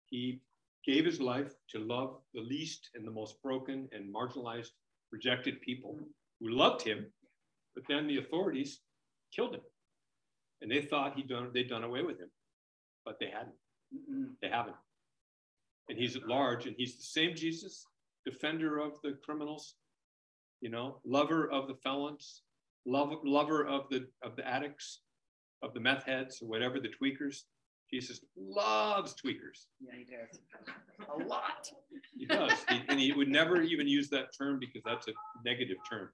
He 0.06 0.40
gave 0.86 1.04
His 1.04 1.20
life 1.20 1.54
to 1.70 1.78
love 1.78 2.18
the 2.34 2.40
least 2.40 2.90
and 2.94 3.06
the 3.06 3.10
most 3.10 3.42
broken 3.42 3.88
and 3.92 4.14
marginalized, 4.14 4.70
rejected 5.12 5.60
people 5.62 5.98
who 6.40 6.48
loved 6.48 6.82
him, 6.82 7.06
but 7.74 7.84
then 7.88 8.06
the 8.06 8.18
authorities 8.18 8.80
killed 9.34 9.54
him. 9.54 9.60
And 10.62 10.70
they 10.70 10.80
thought 10.80 11.14
he'd 11.14 11.28
done, 11.28 11.50
they'd 11.54 11.68
done 11.68 11.84
away 11.84 12.02
with 12.02 12.18
him, 12.18 12.30
but 13.04 13.18
they 13.18 13.26
hadn't. 13.26 13.54
Mm-mm. 13.94 14.30
They 14.42 14.48
haven't. 14.48 14.76
And 15.88 15.98
he's 15.98 16.16
at 16.16 16.28
large, 16.28 16.66
and 16.66 16.74
he's 16.76 16.96
the 16.96 17.02
same 17.02 17.34
Jesus, 17.34 17.86
defender 18.24 18.78
of 18.78 19.00
the 19.02 19.18
criminals, 19.24 19.74
you 20.60 20.70
know, 20.70 21.00
lover 21.04 21.48
of 21.50 21.68
the 21.68 21.74
felons, 21.82 22.42
love, 22.86 23.12
lover 23.24 23.66
of 23.66 23.88
the 23.90 24.06
of 24.22 24.36
the 24.36 24.46
addicts, 24.46 25.00
of 25.62 25.74
the 25.74 25.80
meth 25.80 26.04
heads, 26.04 26.40
or 26.42 26.48
whatever, 26.48 26.78
the 26.80 26.88
tweakers. 27.00 27.42
Jesus 27.92 28.20
loves 28.36 29.14
tweakers. 29.14 29.66
Yeah, 29.80 29.94
he 29.98 30.04
does. 30.04 30.38
A 31.12 31.24
lot. 31.26 31.68
He 32.16 32.24
does. 32.24 32.52
He- 32.68 32.82
and 32.88 33.00
he 33.00 33.12
would 33.12 33.28
never 33.28 33.62
even 33.62 33.88
use 33.88 34.08
that 34.10 34.28
term 34.36 34.60
because 34.60 34.82
that's 34.84 35.08
a 35.08 35.12
negative 35.44 35.78
term. 35.90 36.10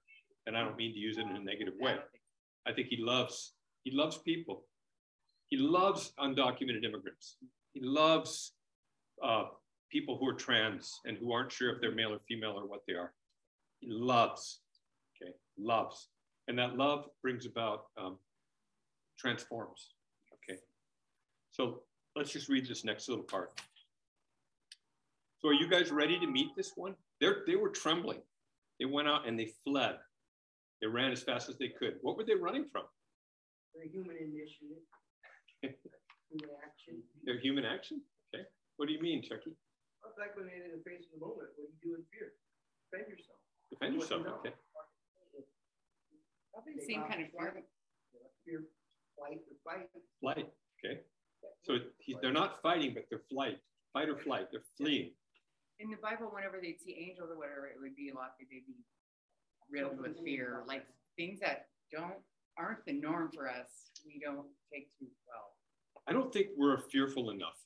And 0.47 0.57
I 0.57 0.63
don't 0.63 0.75
mean 0.75 0.91
to 0.93 0.99
use 0.99 1.17
it 1.19 1.27
in 1.27 1.35
a 1.35 1.39
negative 1.39 1.75
way. 1.79 1.97
I 2.65 2.73
think 2.73 2.87
he 2.87 2.97
loves, 2.99 3.53
he 3.83 3.91
loves 3.91 4.17
people. 4.17 4.65
He 5.49 5.57
loves 5.57 6.13
undocumented 6.19 6.83
immigrants. 6.83 7.37
He 7.73 7.81
loves 7.81 8.53
uh, 9.23 9.43
people 9.91 10.17
who 10.17 10.27
are 10.27 10.33
trans 10.33 10.99
and 11.05 11.15
who 11.17 11.31
aren't 11.31 11.51
sure 11.51 11.69
if 11.75 11.79
they're 11.79 11.93
male 11.93 12.11
or 12.13 12.19
female 12.27 12.53
or 12.57 12.65
what 12.67 12.81
they 12.87 12.93
are. 12.93 13.13
He 13.79 13.87
loves, 13.89 14.61
okay, 15.21 15.33
loves. 15.57 16.09
And 16.47 16.57
that 16.59 16.77
love 16.77 17.05
brings 17.21 17.45
about, 17.45 17.85
um, 17.97 18.17
transforms, 19.19 19.93
okay. 20.33 20.59
So 21.51 21.81
let's 22.15 22.31
just 22.31 22.49
read 22.49 22.67
this 22.67 22.83
next 22.83 23.09
little 23.09 23.23
part. 23.23 23.59
So 25.39 25.49
are 25.49 25.53
you 25.53 25.67
guys 25.67 25.91
ready 25.91 26.19
to 26.19 26.27
meet 26.27 26.55
this 26.55 26.73
one? 26.75 26.95
They're, 27.21 27.43
they 27.45 27.55
were 27.55 27.69
trembling. 27.69 28.21
They 28.79 28.85
went 28.85 29.07
out 29.07 29.27
and 29.27 29.39
they 29.39 29.51
fled. 29.63 29.97
They 30.81 30.87
ran 30.87 31.11
as 31.11 31.23
fast 31.23 31.49
as 31.49 31.57
they 31.57 31.69
could. 31.69 31.95
What 32.01 32.17
were 32.17 32.23
they 32.23 32.35
running 32.35 32.65
from? 32.71 32.83
The 33.73 33.89
human 33.89 34.17
initiative. 34.17 34.81
Human 36.29 36.51
action. 36.59 36.99
Their 37.23 37.39
human 37.39 37.63
action? 37.63 38.01
Okay. 38.29 38.43
What 38.75 38.87
do 38.87 38.93
you 38.93 39.01
mean, 39.01 39.23
Chucky? 39.23 39.55
Well, 40.03 40.11
like 40.19 40.35
when 40.35 40.45
they're 40.45 40.67
in 40.67 40.75
the 40.75 40.83
face 40.83 41.07
of 41.07 41.15
the 41.15 41.23
moment, 41.23 41.55
what 41.55 41.65
do 41.65 41.71
you 41.71 41.79
do 41.79 41.91
in 41.95 42.03
fear? 42.11 42.35
Defend 42.91 43.07
yourself. 43.07 43.39
Defend 43.71 43.95
yourself. 43.95 44.25
Okay. 44.39 44.53
Same 46.87 47.03
kind 47.03 47.21
of 47.23 47.29
fear. 47.31 47.63
Fear, 48.45 48.63
flight, 49.15 49.39
or. 49.63 49.85
Flight. 50.21 50.49
Okay. 50.83 51.01
So 51.63 51.77
he, 51.99 52.15
they're 52.21 52.31
not 52.31 52.61
fighting, 52.61 52.93
but 52.93 53.05
they're 53.09 53.19
flight, 53.19 53.59
fight 53.93 54.09
or 54.09 54.17
flight. 54.17 54.47
They're 54.51 54.63
fleeing. 54.77 55.11
In 55.79 55.89
the 55.91 55.97
Bible, 56.01 56.29
whenever 56.31 56.59
they'd 56.61 56.79
see 56.79 56.95
angels 56.97 57.29
or 57.29 57.37
whatever, 57.37 57.67
it 57.67 57.75
would 57.79 57.95
be 57.95 58.09
a 58.09 58.15
lot, 58.15 58.31
they'd 58.39 58.49
be 58.49 58.63
riddled 59.69 59.99
with 59.99 60.17
fear, 60.23 60.63
like 60.65 60.85
things 61.17 61.39
that 61.41 61.67
don't, 61.91 62.15
aren't 62.57 62.83
the 62.85 62.93
norm 62.93 63.29
for 63.33 63.47
us, 63.47 63.91
we 64.05 64.19
don't 64.23 64.47
take 64.73 64.89
too 64.97 65.05
well. 65.27 65.53
I 66.07 66.13
don't 66.13 66.33
think 66.33 66.47
we're 66.57 66.79
fearful 66.79 67.29
enough. 67.29 67.59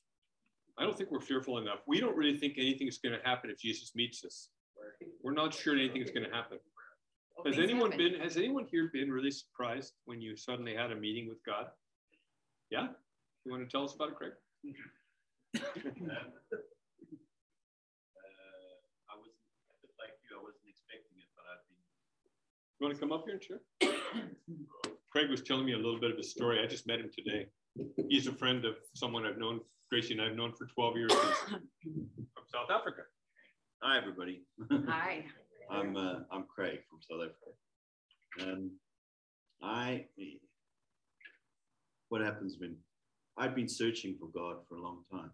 I 0.76 0.84
don't 0.84 0.96
think 0.96 1.10
we're 1.10 1.20
fearful 1.20 1.58
enough. 1.58 1.78
We 1.86 2.00
don't 2.00 2.16
really 2.16 2.36
think 2.36 2.54
anything's 2.58 2.98
going 2.98 3.18
to 3.18 3.24
happen 3.26 3.50
if 3.50 3.58
Jesus 3.58 3.92
meets 3.94 4.24
us. 4.24 4.48
We're 5.22 5.32
not 5.32 5.54
sure 5.54 5.74
anything's 5.74 6.10
going 6.10 6.24
to 6.28 6.34
happen. 6.34 6.58
Well, 7.36 7.46
Has 7.46 7.58
anyone 7.62 7.90
happen. 7.92 8.12
been, 8.12 8.20
has 8.20 8.36
anyone 8.36 8.66
here 8.70 8.90
been 8.92 9.10
really 9.10 9.30
surprised 9.30 9.94
when 10.04 10.20
you 10.20 10.36
suddenly 10.36 10.74
had 10.74 10.90
a 10.92 10.96
meeting 10.96 11.28
with 11.28 11.38
God? 11.46 11.66
Yeah? 12.70 12.88
You 13.44 13.52
want 13.52 13.64
to 13.68 13.70
tell 13.70 13.84
us 13.84 13.94
about 13.94 14.10
it, 14.10 14.16
Craig? 14.16 14.32
Uh, 18.16 18.74
I 19.10 19.14
wasn't, 19.18 19.36
a 19.68 19.76
bit 19.82 19.92
like 20.00 20.14
you, 20.24 20.36
I 20.36 20.40
wasn't 20.42 20.64
expecting 20.68 21.18
it, 21.18 21.28
but 21.36 21.44
I've 21.50 21.60
been, 21.68 21.76
You 22.80 22.86
want 22.86 22.94
to 22.96 23.00
come 23.00 23.12
up 23.12 23.24
here 23.26 23.36
and 23.36 23.44
share? 23.44 23.60
Craig 25.10 25.28
was 25.30 25.42
telling 25.42 25.66
me 25.66 25.72
a 25.74 25.76
little 25.76 26.00
bit 26.00 26.10
of 26.10 26.18
a 26.18 26.22
story. 26.22 26.60
I 26.62 26.66
just 26.66 26.86
met 26.86 27.00
him 27.00 27.10
today. 27.12 27.46
He's 28.08 28.26
a 28.26 28.32
friend 28.32 28.64
of 28.64 28.76
someone 28.94 29.26
I've 29.26 29.36
known, 29.38 29.60
Gracie 29.90 30.14
and 30.14 30.22
I've 30.22 30.36
known 30.36 30.52
for 30.54 30.66
12 30.66 30.96
years 30.96 31.12
He's 31.12 31.48
from 32.34 32.44
South 32.48 32.70
Africa. 32.70 33.02
Hi, 33.82 33.98
everybody. 33.98 34.42
Hi. 34.88 35.24
I'm, 35.70 35.96
uh, 35.96 36.20
I'm 36.30 36.44
Craig 36.44 36.80
from 36.88 37.00
South 37.00 37.20
Africa. 37.28 38.50
and 38.50 38.70
I, 39.62 40.06
what 42.08 42.20
happens 42.20 42.56
when, 42.60 42.76
I've 43.36 43.56
been 43.56 43.68
searching 43.68 44.16
for 44.20 44.28
God 44.28 44.58
for 44.68 44.76
a 44.76 44.80
long 44.80 44.98
time. 45.10 45.30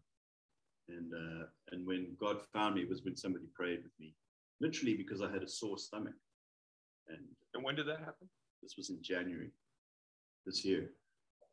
And, 0.88 1.12
uh, 1.12 1.44
and 1.72 1.86
when 1.86 2.16
God 2.18 2.40
found 2.52 2.76
me 2.76 2.86
was 2.86 3.04
when 3.04 3.16
somebody 3.16 3.44
prayed 3.54 3.82
with 3.82 3.92
me, 4.00 4.14
literally 4.60 4.94
because 4.94 5.20
I 5.20 5.30
had 5.30 5.42
a 5.42 5.48
sore 5.48 5.76
stomach. 5.76 6.14
And 7.08 7.18
And 7.54 7.62
when 7.62 7.74
did 7.74 7.86
that 7.88 7.98
happen? 7.98 8.28
This 8.62 8.76
was 8.78 8.88
in 8.88 9.02
January 9.02 9.50
this 10.46 10.64
year. 10.64 10.90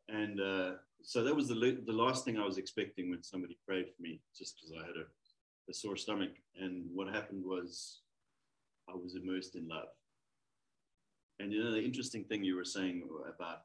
And 0.08 0.40
uh, 0.40 0.70
so 1.02 1.22
that 1.24 1.34
was 1.34 1.48
the, 1.48 1.78
the 1.84 1.92
last 1.92 2.24
thing 2.24 2.38
I 2.38 2.44
was 2.46 2.56
expecting 2.56 3.10
when 3.10 3.22
somebody 3.22 3.58
prayed 3.66 3.86
for 3.94 4.02
me, 4.02 4.20
just 4.36 4.56
because 4.56 4.72
I 4.72 4.86
had 4.86 4.96
a, 4.96 5.04
a 5.68 5.74
sore 5.74 5.96
stomach. 5.96 6.30
And 6.60 6.86
what 6.94 7.12
happened 7.12 7.44
was 7.44 8.00
I 8.88 8.94
was 8.94 9.16
immersed 9.16 9.56
in 9.56 9.68
love. 9.68 9.88
And 11.38 11.52
you 11.52 11.62
know, 11.62 11.72
the 11.72 11.84
interesting 11.84 12.24
thing 12.24 12.44
you 12.44 12.56
were 12.56 12.64
saying 12.64 13.02
about 13.34 13.62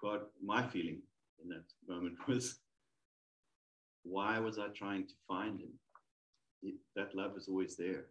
God, 0.00 0.20
my 0.42 0.66
feeling 0.66 1.02
in 1.42 1.48
that 1.50 1.64
moment 1.88 2.16
was 2.28 2.60
why 4.02 4.38
was 4.38 4.58
I 4.58 4.68
trying 4.68 5.06
to 5.06 5.14
find 5.28 5.60
him? 5.60 5.72
It, 6.62 6.74
that 6.96 7.14
love 7.14 7.36
is 7.36 7.48
always 7.48 7.76
there. 7.76 8.06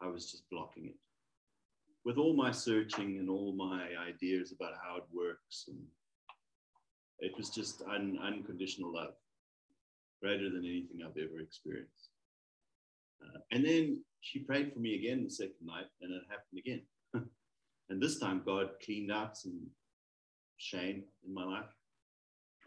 I 0.00 0.06
was 0.06 0.30
just 0.30 0.48
blocking 0.50 0.86
it 0.86 0.96
with 2.06 2.18
all 2.18 2.32
my 2.32 2.52
searching 2.52 3.18
and 3.18 3.28
all 3.28 3.52
my 3.52 3.88
ideas 4.08 4.52
about 4.52 4.74
how 4.80 4.96
it 4.96 5.02
works 5.12 5.64
and 5.66 5.76
it 7.18 7.36
was 7.36 7.50
just 7.50 7.82
un, 7.92 8.16
unconditional 8.22 8.94
love 8.94 9.14
greater 10.22 10.48
than 10.48 10.64
anything 10.64 11.00
i've 11.04 11.18
ever 11.18 11.40
experienced 11.40 12.10
uh, 13.22 13.38
and 13.52 13.64
then 13.64 14.02
she 14.20 14.40
prayed 14.40 14.72
for 14.72 14.80
me 14.80 14.94
again 14.94 15.24
the 15.24 15.30
second 15.30 15.54
night 15.62 15.86
and 16.00 16.12
it 16.12 16.22
happened 16.28 16.58
again 16.58 16.82
and 17.90 18.02
this 18.02 18.18
time 18.18 18.42
god 18.44 18.70
cleaned 18.84 19.12
out 19.12 19.36
some 19.36 19.60
shame 20.58 21.04
in 21.26 21.34
my 21.34 21.44
life 21.44 21.74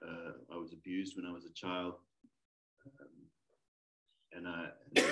uh, 0.08 0.32
i 0.54 0.58
was 0.58 0.74
abused 0.74 1.16
when 1.16 1.26
i 1.26 1.32
was 1.32 1.46
a 1.46 1.54
child 1.54 1.94
um, 3.00 3.08
and, 4.34 4.48
I, 4.48 4.68
and 4.96 5.06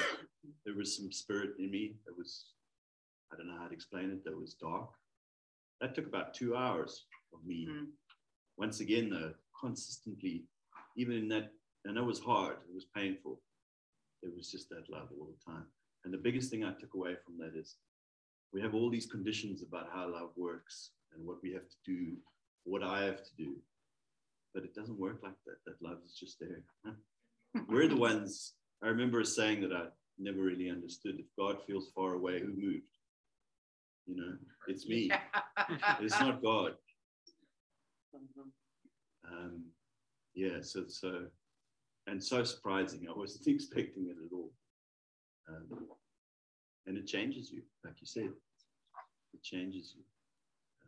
there 0.65 0.75
was 0.75 0.95
some 0.95 1.11
spirit 1.11 1.51
in 1.59 1.71
me 1.71 1.95
that 2.05 2.17
was 2.17 2.45
I 3.31 3.35
don't 3.35 3.47
know 3.47 3.57
how 3.57 3.67
to 3.67 3.73
explain 3.73 4.11
it, 4.11 4.23
that 4.23 4.37
was 4.37 4.53
dark. 4.53 4.89
That 5.81 5.93
took 5.95 6.07
about 6.07 6.33
two 6.33 6.55
hours 6.55 7.05
of 7.33 7.45
me. 7.45 7.67
Mhm. 7.67 7.87
Once 8.57 8.79
again, 8.79 9.09
though, 9.09 9.33
consistently, 9.59 10.45
even 10.95 11.17
in 11.17 11.27
that, 11.29 11.53
and 11.85 11.97
it 11.97 12.01
was 12.01 12.19
hard, 12.19 12.57
it 12.67 12.73
was 12.73 12.85
painful. 12.85 13.41
It 14.23 14.35
was 14.35 14.51
just 14.51 14.69
that 14.69 14.89
love 14.89 15.09
all 15.17 15.27
the 15.27 15.51
time. 15.51 15.65
And 16.03 16.13
the 16.13 16.17
biggest 16.17 16.49
thing 16.49 16.63
I 16.63 16.73
took 16.73 16.93
away 16.93 17.15
from 17.25 17.37
that 17.39 17.57
is 17.59 17.75
we 18.53 18.61
have 18.61 18.73
all 18.73 18.89
these 18.89 19.05
conditions 19.05 19.61
about 19.61 19.89
how 19.93 20.09
love 20.11 20.31
works 20.35 20.91
and 21.13 21.25
what 21.25 21.37
we 21.43 21.51
have 21.53 21.67
to 21.67 21.75
do, 21.85 22.13
what 22.63 22.83
I 22.83 23.03
have 23.03 23.23
to 23.23 23.35
do. 23.37 23.55
But 24.53 24.63
it 24.63 24.73
doesn't 24.73 24.99
work 24.99 25.19
like 25.23 25.35
that. 25.45 25.57
That 25.65 25.81
love 25.81 25.97
is 26.05 26.15
just 26.17 26.39
there. 26.39 26.63
We're 27.67 27.87
the 27.87 27.97
ones, 27.97 28.53
I 28.83 28.87
remember 28.87 29.19
a 29.19 29.25
saying 29.25 29.61
that 29.61 29.73
I 29.73 29.85
never 30.17 30.41
really 30.41 30.69
understood. 30.69 31.19
If 31.19 31.25
God 31.37 31.57
feels 31.65 31.89
far 31.95 32.13
away, 32.13 32.39
who 32.39 32.47
moved? 32.47 32.83
You 34.05 34.15
know, 34.15 34.33
it's 34.67 34.87
me. 34.87 35.11
It's 35.99 36.19
not 36.19 36.41
God. 36.41 36.75
Um, 39.29 39.63
yeah, 40.33 40.61
so 40.61 40.85
so 40.87 41.25
and 42.07 42.23
so 42.23 42.43
surprising. 42.43 43.07
I 43.09 43.17
wasn't 43.17 43.47
expecting 43.55 44.07
it 44.07 44.15
at 44.25 44.33
all. 44.33 44.51
Um, 45.49 45.87
and 46.87 46.97
it 46.97 47.05
changes 47.05 47.51
you, 47.51 47.61
like 47.83 47.95
you 47.99 48.07
said. 48.07 48.29
It 49.33 49.43
changes 49.43 49.93
you. 49.95 50.03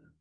Um, 0.01 0.11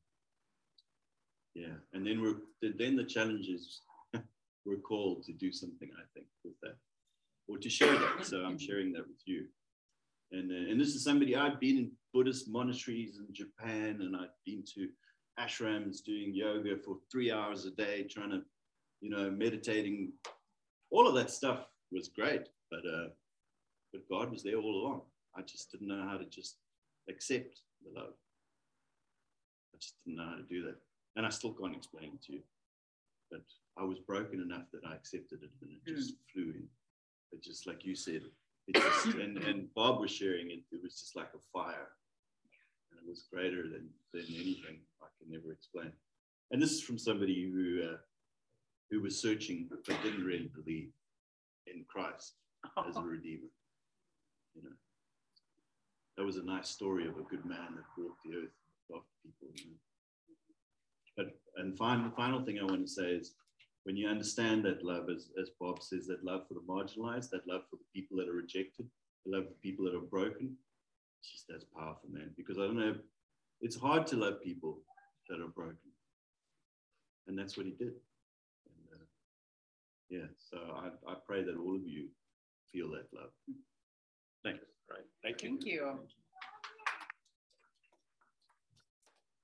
yeah, 1.54 1.76
and 1.92 2.06
then 2.06 2.20
we're 2.20 2.36
then 2.76 2.96
the 2.96 3.04
challenge 3.04 3.46
is 3.46 3.82
we're 4.66 4.76
called 4.76 5.22
to 5.24 5.32
do 5.32 5.52
something. 5.52 5.88
I 5.96 6.02
think 6.14 6.26
with 6.44 6.54
that, 6.62 6.76
or 7.48 7.58
to 7.58 7.70
share 7.70 7.96
that. 7.96 8.26
So 8.26 8.44
I'm 8.44 8.58
sharing 8.58 8.92
that 8.92 9.06
with 9.06 9.22
you. 9.24 9.46
And 10.32 10.50
uh, 10.50 10.70
and 10.70 10.80
this 10.80 10.94
is 10.94 11.04
somebody 11.04 11.36
I've 11.36 11.60
been 11.60 11.78
in 11.78 11.90
Buddhist 12.12 12.48
monasteries 12.48 13.18
in 13.18 13.32
Japan, 13.32 14.00
and 14.00 14.16
I've 14.16 14.34
been 14.44 14.64
to 14.74 14.88
ashrams 15.38 16.02
doing 16.04 16.34
yoga 16.34 16.76
for 16.76 16.96
three 17.10 17.30
hours 17.30 17.64
a 17.64 17.70
day, 17.70 18.02
trying 18.10 18.30
to, 18.30 18.42
you 19.00 19.10
know, 19.10 19.30
meditating. 19.30 20.12
All 20.90 21.06
of 21.06 21.14
that 21.14 21.30
stuff 21.30 21.66
was 21.92 22.08
great, 22.08 22.48
but 22.70 22.80
uh, 22.80 23.08
but 23.92 24.08
God 24.08 24.30
was 24.30 24.42
there 24.42 24.56
all 24.56 24.82
along. 24.82 25.02
I 25.36 25.42
just 25.42 25.70
didn't 25.70 25.88
know 25.88 26.06
how 26.08 26.16
to 26.16 26.24
just 26.24 26.56
accept 27.08 27.60
the 27.84 27.98
love. 27.98 28.14
I 29.74 29.78
just 29.78 29.94
didn't 30.04 30.18
know 30.18 30.28
how 30.28 30.36
to 30.36 30.42
do 30.42 30.62
that, 30.64 30.76
and 31.16 31.26
I 31.26 31.30
still 31.30 31.52
can't 31.52 31.76
explain 31.76 32.12
it 32.14 32.22
to 32.24 32.32
you. 32.34 32.42
But 33.30 33.44
I 33.78 33.84
was 33.84 33.98
broken 33.98 34.40
enough 34.40 34.64
that 34.72 34.84
I 34.86 34.94
accepted 34.94 35.42
it, 35.42 35.50
and 35.62 35.70
it 35.70 35.96
just 35.96 36.14
flew 36.32 36.50
in. 36.54 36.68
It 37.32 37.42
just 37.42 37.66
like 37.66 37.84
you 37.84 37.94
said, 37.94 38.22
it 38.66 38.74
just 38.74 39.04
and 39.22 39.38
and 39.38 39.72
Bob 39.74 40.00
was 40.00 40.10
sharing 40.10 40.50
it. 40.50 40.60
It 40.72 40.82
was 40.82 41.00
just 41.00 41.16
like 41.16 41.30
a 41.34 41.42
fire. 41.52 41.88
and 42.90 43.00
it 43.00 43.08
was 43.08 43.24
greater 43.32 43.62
than, 43.62 43.88
than 44.12 44.24
anything 44.28 44.80
I 45.02 45.06
can 45.18 45.34
ever 45.34 45.52
explain. 45.52 45.92
And 46.50 46.62
this 46.62 46.72
is 46.72 46.82
from 46.82 46.98
somebody 46.98 47.50
who 47.50 47.82
uh, 47.82 47.96
who 48.90 49.02
was 49.02 49.20
searching 49.20 49.68
but 49.68 49.84
didn't 50.02 50.24
really 50.24 50.50
believe 50.54 50.90
in 51.66 51.84
Christ 51.88 52.34
as 52.86 52.96
a 52.96 53.00
redeemer. 53.02 53.48
You 54.54 54.62
know, 54.62 54.76
that 56.16 56.24
was 56.24 56.36
a 56.36 56.44
nice 56.44 56.68
story 56.68 57.06
of 57.06 57.16
a 57.16 57.22
good 57.22 57.44
man 57.44 57.76
that 57.76 58.02
walked 58.02 58.24
the 58.24 58.36
earth 58.36 58.56
after 58.94 59.14
people. 59.22 59.48
You 59.56 59.70
know? 59.70 59.76
But 61.16 61.38
and 61.56 61.76
final, 61.76 62.08
the 62.08 62.16
final 62.16 62.44
thing 62.44 62.58
I 62.58 62.64
want 62.64 62.86
to 62.86 62.92
say 62.92 63.10
is 63.10 63.32
when 63.84 63.96
you 63.96 64.08
understand 64.08 64.64
that 64.64 64.84
love, 64.84 65.08
as, 65.08 65.28
as 65.40 65.50
Bob 65.60 65.82
says, 65.82 66.06
that 66.06 66.24
love 66.24 66.46
for 66.46 66.54
the 66.54 66.60
marginalized, 66.60 67.30
that 67.30 67.46
love 67.46 67.62
for 67.70 67.76
the 67.76 68.00
people 68.00 68.16
that 68.18 68.28
are 68.28 68.34
rejected, 68.34 68.86
the 69.24 69.36
love 69.36 69.48
for 69.48 69.54
people 69.62 69.84
that 69.84 69.94
are 69.94 70.00
broken, 70.00 70.56
it's 71.20 71.32
just 71.32 71.48
that's 71.48 71.64
powerful, 71.64 72.08
man. 72.10 72.30
Because 72.36 72.58
I 72.58 72.62
don't 72.62 72.78
know, 72.78 72.96
it's 73.60 73.76
hard 73.76 74.06
to 74.08 74.16
love 74.16 74.42
people 74.42 74.78
that 75.28 75.40
are 75.40 75.48
broken. 75.48 75.76
And 77.26 77.38
that's 77.38 77.56
what 77.56 77.66
he 77.66 77.72
did. 77.72 77.92
And, 80.10 80.20
yeah, 80.20 80.26
so 80.36 80.58
I, 80.74 81.10
I 81.10 81.14
pray 81.26 81.42
that 81.44 81.56
all 81.56 81.76
of 81.76 81.86
you 81.86 82.08
feel 82.72 82.90
that 82.90 83.06
love. 83.14 83.30
Thanks. 84.44 84.64
Right. 84.90 85.00
Thank 85.22 85.42
you. 85.42 85.50
Thank 85.50 85.66
you. 85.66 85.98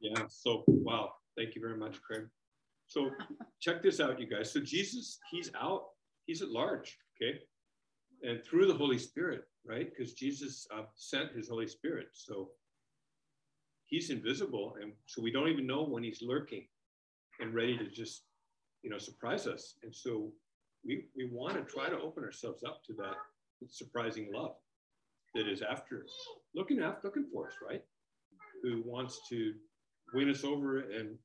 Yeah. 0.00 0.24
So, 0.28 0.64
wow. 0.66 1.12
Thank 1.36 1.54
you 1.54 1.60
very 1.60 1.76
much, 1.76 2.00
Craig. 2.02 2.26
So, 2.86 3.10
check 3.60 3.82
this 3.82 4.00
out, 4.00 4.20
you 4.20 4.26
guys. 4.26 4.52
So, 4.52 4.60
Jesus, 4.60 5.18
he's 5.30 5.50
out, 5.60 5.84
he's 6.26 6.42
at 6.42 6.50
large, 6.50 6.98
okay? 7.16 7.38
And 8.22 8.42
through 8.44 8.66
the 8.66 8.74
Holy 8.74 8.98
Spirit, 8.98 9.42
right? 9.66 9.88
Because 9.90 10.14
Jesus 10.14 10.66
uh, 10.74 10.84
sent 10.94 11.32
his 11.32 11.48
Holy 11.48 11.66
Spirit. 11.66 12.08
So, 12.12 12.50
he's 13.86 14.10
invisible. 14.10 14.76
And 14.80 14.92
so, 15.06 15.22
we 15.22 15.32
don't 15.32 15.48
even 15.48 15.66
know 15.66 15.84
when 15.84 16.04
he's 16.04 16.22
lurking 16.22 16.66
and 17.40 17.54
ready 17.54 17.76
to 17.76 17.88
just, 17.88 18.24
you 18.82 18.90
know, 18.90 18.98
surprise 18.98 19.46
us. 19.46 19.74
And 19.82 19.94
so, 19.94 20.30
we, 20.86 21.06
we 21.16 21.28
want 21.30 21.54
to 21.54 21.62
try 21.62 21.88
to 21.88 21.98
open 22.00 22.24
ourselves 22.24 22.62
up 22.64 22.84
to 22.84 22.92
that 22.94 23.14
surprising 23.68 24.30
love 24.32 24.54
that 25.34 25.48
is 25.48 25.62
after 25.62 26.06
looking 26.54 26.80
after 26.80 27.08
looking 27.08 27.26
for 27.32 27.48
us, 27.48 27.54
right? 27.66 27.82
Who 28.62 28.82
wants 28.84 29.20
to 29.30 29.54
win 30.12 30.30
us 30.30 30.44
over 30.44 30.80
and 30.80 31.16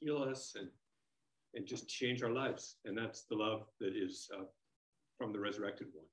heal 0.00 0.22
us 0.22 0.54
and 0.58 0.68
and 1.54 1.66
just 1.66 1.88
change 1.88 2.22
our 2.22 2.30
lives. 2.30 2.76
And 2.84 2.96
that's 2.96 3.22
the 3.22 3.34
love 3.34 3.62
that 3.80 3.96
is 3.96 4.28
uh, 4.38 4.44
from 5.16 5.32
the 5.32 5.40
resurrected 5.40 5.88
one. 5.92 6.04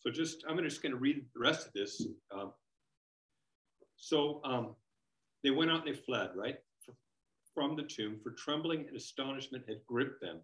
So 0.00 0.10
just 0.10 0.44
I'm 0.48 0.58
just 0.62 0.82
going 0.82 0.92
to 0.92 0.98
read 0.98 1.24
the 1.34 1.40
rest 1.40 1.66
of 1.66 1.72
this. 1.72 2.04
Um, 2.34 2.52
so 3.96 4.40
um, 4.44 4.74
they 5.42 5.50
went 5.50 5.70
out 5.70 5.86
and 5.86 5.94
they 5.94 6.00
fled, 6.00 6.30
right, 6.34 6.56
from 7.54 7.76
the 7.76 7.82
tomb, 7.82 8.18
for 8.22 8.32
trembling 8.32 8.84
and 8.86 8.96
astonishment 8.96 9.64
had 9.68 9.78
gripped 9.86 10.20
them. 10.20 10.40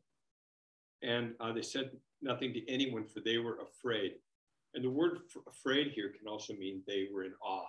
And 1.05 1.35
uh, 1.41 1.53
they 1.53 1.63
said 1.63 1.91
nothing 2.23 2.53
to 2.55 2.69
anyone, 2.69 3.05
for 3.05 3.21
they 3.21 3.39
were 3.39 3.59
afraid. 3.61 4.13
And 4.75 4.85
the 4.85 4.91
word 4.91 5.19
afraid 5.47 5.93
here 5.93 6.09
can 6.09 6.27
also 6.27 6.55
mean 6.55 6.83
they 6.87 7.09
were 7.13 7.25
in 7.25 7.33
awe. 7.43 7.67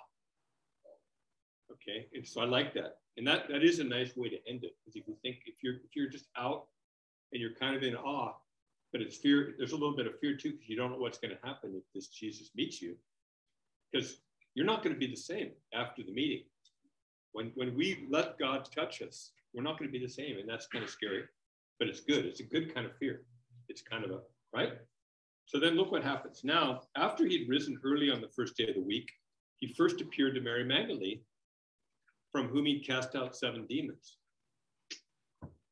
Okay, 1.71 2.07
and 2.13 2.25
so 2.25 2.41
I 2.41 2.45
like 2.45 2.73
that, 2.75 2.97
and 3.17 3.27
that 3.27 3.49
that 3.49 3.63
is 3.63 3.79
a 3.79 3.83
nice 3.83 4.15
way 4.15 4.29
to 4.29 4.37
end 4.47 4.63
it. 4.63 4.75
Because 4.77 4.95
if 4.95 5.07
you 5.07 5.15
think 5.21 5.37
if 5.45 5.63
you're 5.63 5.75
if 5.75 5.95
you're 5.95 6.09
just 6.09 6.27
out 6.37 6.65
and 7.31 7.41
you're 7.41 7.55
kind 7.55 7.75
of 7.75 7.83
in 7.83 7.95
awe, 7.95 8.33
but 8.91 9.01
it's 9.01 9.17
fear. 9.17 9.55
There's 9.57 9.71
a 9.71 9.75
little 9.75 9.95
bit 9.95 10.07
of 10.07 10.17
fear 10.19 10.37
too 10.37 10.51
because 10.51 10.69
you 10.69 10.77
don't 10.77 10.91
know 10.91 10.97
what's 10.97 11.17
going 11.17 11.35
to 11.35 11.47
happen 11.47 11.73
if 11.75 11.83
this 11.93 12.07
Jesus 12.07 12.51
meets 12.55 12.81
you, 12.81 12.95
because 13.91 14.17
you're 14.53 14.65
not 14.65 14.83
going 14.83 14.93
to 14.93 14.99
be 14.99 15.07
the 15.07 15.15
same 15.17 15.51
after 15.73 16.03
the 16.03 16.13
meeting. 16.13 16.43
When 17.33 17.51
when 17.55 17.75
we 17.75 18.05
let 18.09 18.37
God 18.37 18.69
touch 18.71 19.01
us, 19.01 19.31
we're 19.53 19.63
not 19.63 19.77
going 19.79 19.91
to 19.91 19.99
be 19.99 20.05
the 20.05 20.11
same, 20.11 20.37
and 20.37 20.47
that's 20.47 20.67
kind 20.67 20.83
of 20.83 20.89
scary, 20.89 21.23
but 21.79 21.87
it's 21.87 22.01
good. 22.01 22.25
It's 22.25 22.39
a 22.39 22.43
good 22.43 22.73
kind 22.73 22.85
of 22.85 22.95
fear. 22.97 23.23
It's 23.69 23.81
kind 23.81 24.03
of 24.03 24.11
a 24.11 24.19
right. 24.53 24.73
So 25.45 25.59
then 25.59 25.75
look 25.75 25.91
what 25.91 26.03
happens. 26.03 26.41
Now, 26.43 26.81
after 26.97 27.25
he'd 27.25 27.49
risen 27.49 27.79
early 27.83 28.09
on 28.09 28.21
the 28.21 28.29
first 28.29 28.57
day 28.57 28.67
of 28.67 28.75
the 28.75 28.81
week, 28.81 29.09
he 29.57 29.73
first 29.73 30.01
appeared 30.01 30.35
to 30.35 30.41
Mary 30.41 30.63
Magdalene, 30.63 31.21
from 32.31 32.47
whom 32.47 32.65
he'd 32.65 32.85
cast 32.85 33.15
out 33.15 33.35
seven 33.35 33.65
demons. 33.67 34.17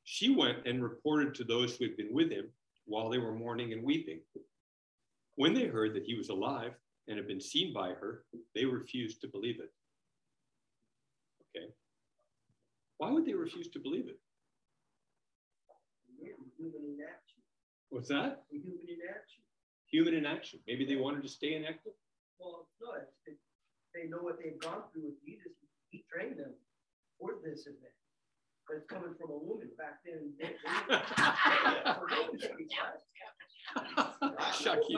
She 0.04 0.34
went 0.36 0.66
and 0.66 0.84
reported 0.84 1.34
to 1.36 1.44
those 1.44 1.76
who 1.76 1.86
had 1.86 1.98
been 1.98 2.14
with 2.14 2.32
him 2.32 2.50
while 2.86 3.10
they 3.10 3.18
were 3.18 3.34
mourning 3.34 3.74
and 3.74 3.84
weeping. 3.84 4.20
When 5.36 5.54
they 5.54 5.66
heard 5.66 5.96
that 5.96 6.04
he 6.04 6.16
was 6.16 6.30
alive 6.30 6.74
and 7.08 7.18
had 7.18 7.28
been 7.28 7.42
seen 7.42 7.74
by 7.74 7.90
her, 7.90 8.26
they 8.54 8.66
refused 8.66 9.22
to 9.22 9.28
believe 9.28 9.60
it. 9.60 9.72
Okay. 11.56 11.68
Why 12.98 13.12
would 13.12 13.26
they 13.26 13.34
refuse 13.34 13.70
to 13.70 13.80
believe 13.80 14.08
it? 14.08 14.20
What's 17.90 18.10
that? 18.10 18.44
Human 18.50 18.80
in 18.90 18.98
action. 19.10 19.44
Human 19.92 20.14
in 20.16 20.26
action. 20.26 20.60
Maybe 20.68 20.86
they 20.86 20.96
wanted 20.96 21.22
to 21.24 21.30
stay 21.30 21.54
inactive. 21.56 21.94
Well, 22.40 22.68
no, 22.82 22.94
it's, 23.00 23.14
it, 23.28 23.38
they 23.94 24.10
know 24.10 24.18
what 24.18 24.38
they've 24.42 24.60
gone 24.60 24.84
through 24.92 25.06
with 25.14 25.22
Jesus. 25.24 25.52
He 25.90 26.04
trained 26.12 26.40
them 26.40 26.54
for 27.20 27.36
this 27.46 27.68
event. 27.68 27.94
But 28.68 28.78
it's 28.78 28.88
coming 28.88 29.14
from 29.20 29.30
a 29.30 29.38
woman 29.38 29.70
back 29.78 30.00
then. 30.04 30.34
They, 30.40 30.56
Shucky. 34.54 34.96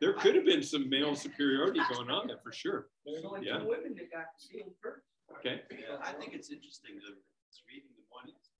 There 0.00 0.12
could 0.14 0.34
have 0.34 0.44
been 0.44 0.62
some 0.62 0.90
male 0.90 1.14
superiority 1.16 1.80
going 1.94 2.10
on 2.10 2.26
there 2.26 2.38
for 2.44 2.52
sure. 2.52 2.88
There's 3.06 3.24
only 3.24 3.46
Yeah. 3.46 3.58
two 3.60 3.68
women 3.68 3.94
that 3.96 4.10
got 4.12 4.36
to 4.36 4.44
see 4.44 4.58
him 4.58 4.68
first. 4.82 5.06
Okay. 5.40 5.62
Yeah, 5.70 5.96
I 6.02 6.12
think 6.12 6.34
it's 6.34 6.50
interesting. 6.50 6.96
The 7.00 7.16
it's 7.48 7.62
reading 7.66 7.88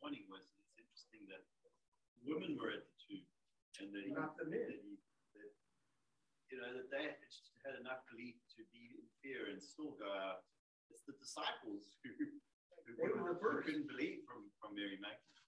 the 0.07 0.15
morning, 0.15 0.31
this 0.31 0.31
morning 0.31 0.31
was 0.31 0.47
it's 0.63 0.79
interesting 0.79 1.23
that 1.27 1.43
women 2.23 2.55
were 2.55 2.71
at 2.71 2.87
the 2.87 2.95
tomb 3.03 3.27
and 3.83 3.91
that 3.91 4.07
he, 4.07 4.15
Not 4.15 4.39
the 4.39 4.47
men. 4.47 4.63
that 4.71 4.79
he 4.79 4.95
that, 5.35 5.51
you 6.47 6.63
know 6.63 6.71
that 6.79 6.87
they 6.95 7.11
had 7.11 7.19
just 7.27 7.51
had 7.67 7.75
enough 7.83 8.07
belief 8.07 8.39
to 8.55 8.63
be 8.71 9.03
in 9.03 9.07
fear 9.19 9.51
and 9.51 9.59
still 9.59 9.99
go 9.99 10.07
out. 10.07 10.47
It's 10.95 11.03
the 11.03 11.19
disciples 11.19 11.99
who, 12.07 12.15
who, 12.23 12.27
They 12.87 13.11
were 13.11 13.35
the 13.35 13.43
who 13.43 13.67
couldn't 13.67 13.91
believe 13.91 14.23
from 14.23 14.47
from 14.63 14.79
Mary 14.79 14.95
Magdalene. 15.03 15.43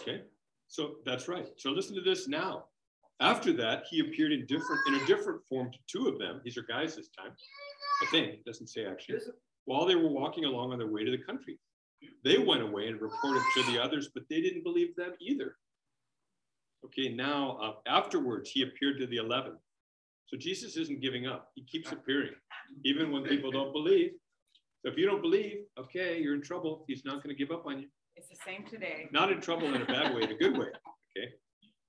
Okay. 0.00 0.24
So 0.72 1.04
that's 1.04 1.28
right. 1.28 1.52
So 1.60 1.70
listen 1.70 1.94
to 2.00 2.04
this 2.04 2.28
now. 2.28 2.72
After 3.20 3.52
that, 3.60 3.84
he 3.92 4.00
appeared 4.00 4.32
in 4.32 4.48
different 4.48 4.80
in 4.88 4.96
a 4.96 5.04
different 5.04 5.44
form 5.44 5.68
to 5.68 5.78
two 5.84 6.08
of 6.08 6.16
them. 6.16 6.40
These 6.44 6.56
are 6.56 6.64
guys 6.64 6.96
this 6.96 7.12
time. 7.12 7.36
I 8.02 8.06
think 8.08 8.40
it 8.40 8.44
doesn't 8.44 8.68
say 8.68 8.88
actually. 8.88 9.20
While 9.68 9.84
they 9.84 9.96
were 9.96 10.08
walking 10.08 10.44
along 10.48 10.72
on 10.72 10.78
their 10.78 10.88
way 10.88 11.04
to 11.04 11.10
the 11.10 11.20
country, 11.20 11.58
they 12.24 12.38
went 12.38 12.62
away 12.62 12.88
and 12.88 13.00
reported 13.00 13.42
to 13.54 13.62
the 13.64 13.82
others, 13.82 14.10
but 14.12 14.24
they 14.28 14.40
didn't 14.40 14.64
believe 14.64 14.94
them 14.96 15.12
either. 15.20 15.56
Okay. 16.84 17.08
Now 17.08 17.58
uh, 17.62 17.72
afterwards, 17.88 18.50
he 18.50 18.62
appeared 18.62 18.98
to 18.98 19.06
the 19.06 19.16
eleven. 19.16 19.52
So 20.26 20.36
Jesus 20.36 20.76
isn't 20.76 21.00
giving 21.00 21.26
up. 21.26 21.50
He 21.54 21.62
keeps 21.62 21.92
appearing, 21.92 22.32
even 22.84 23.12
when 23.12 23.22
people 23.22 23.52
don't 23.52 23.72
believe. 23.72 24.10
So 24.82 24.90
if 24.90 24.98
you 24.98 25.06
don't 25.06 25.22
believe, 25.22 25.58
okay, 25.78 26.20
you're 26.20 26.34
in 26.34 26.42
trouble. 26.42 26.84
He's 26.88 27.04
not 27.04 27.22
going 27.22 27.34
to 27.34 27.38
give 27.38 27.52
up 27.52 27.64
on 27.66 27.80
you. 27.80 27.86
It's 28.16 28.28
the 28.28 28.36
same 28.44 28.64
today. 28.64 29.08
Not 29.12 29.30
in 29.30 29.40
trouble 29.40 29.72
in 29.74 29.82
a 29.82 29.84
bad 29.84 30.14
way, 30.14 30.22
in 30.22 30.30
a 30.30 30.36
good 30.36 30.58
way. 30.58 30.66
Okay. 31.16 31.32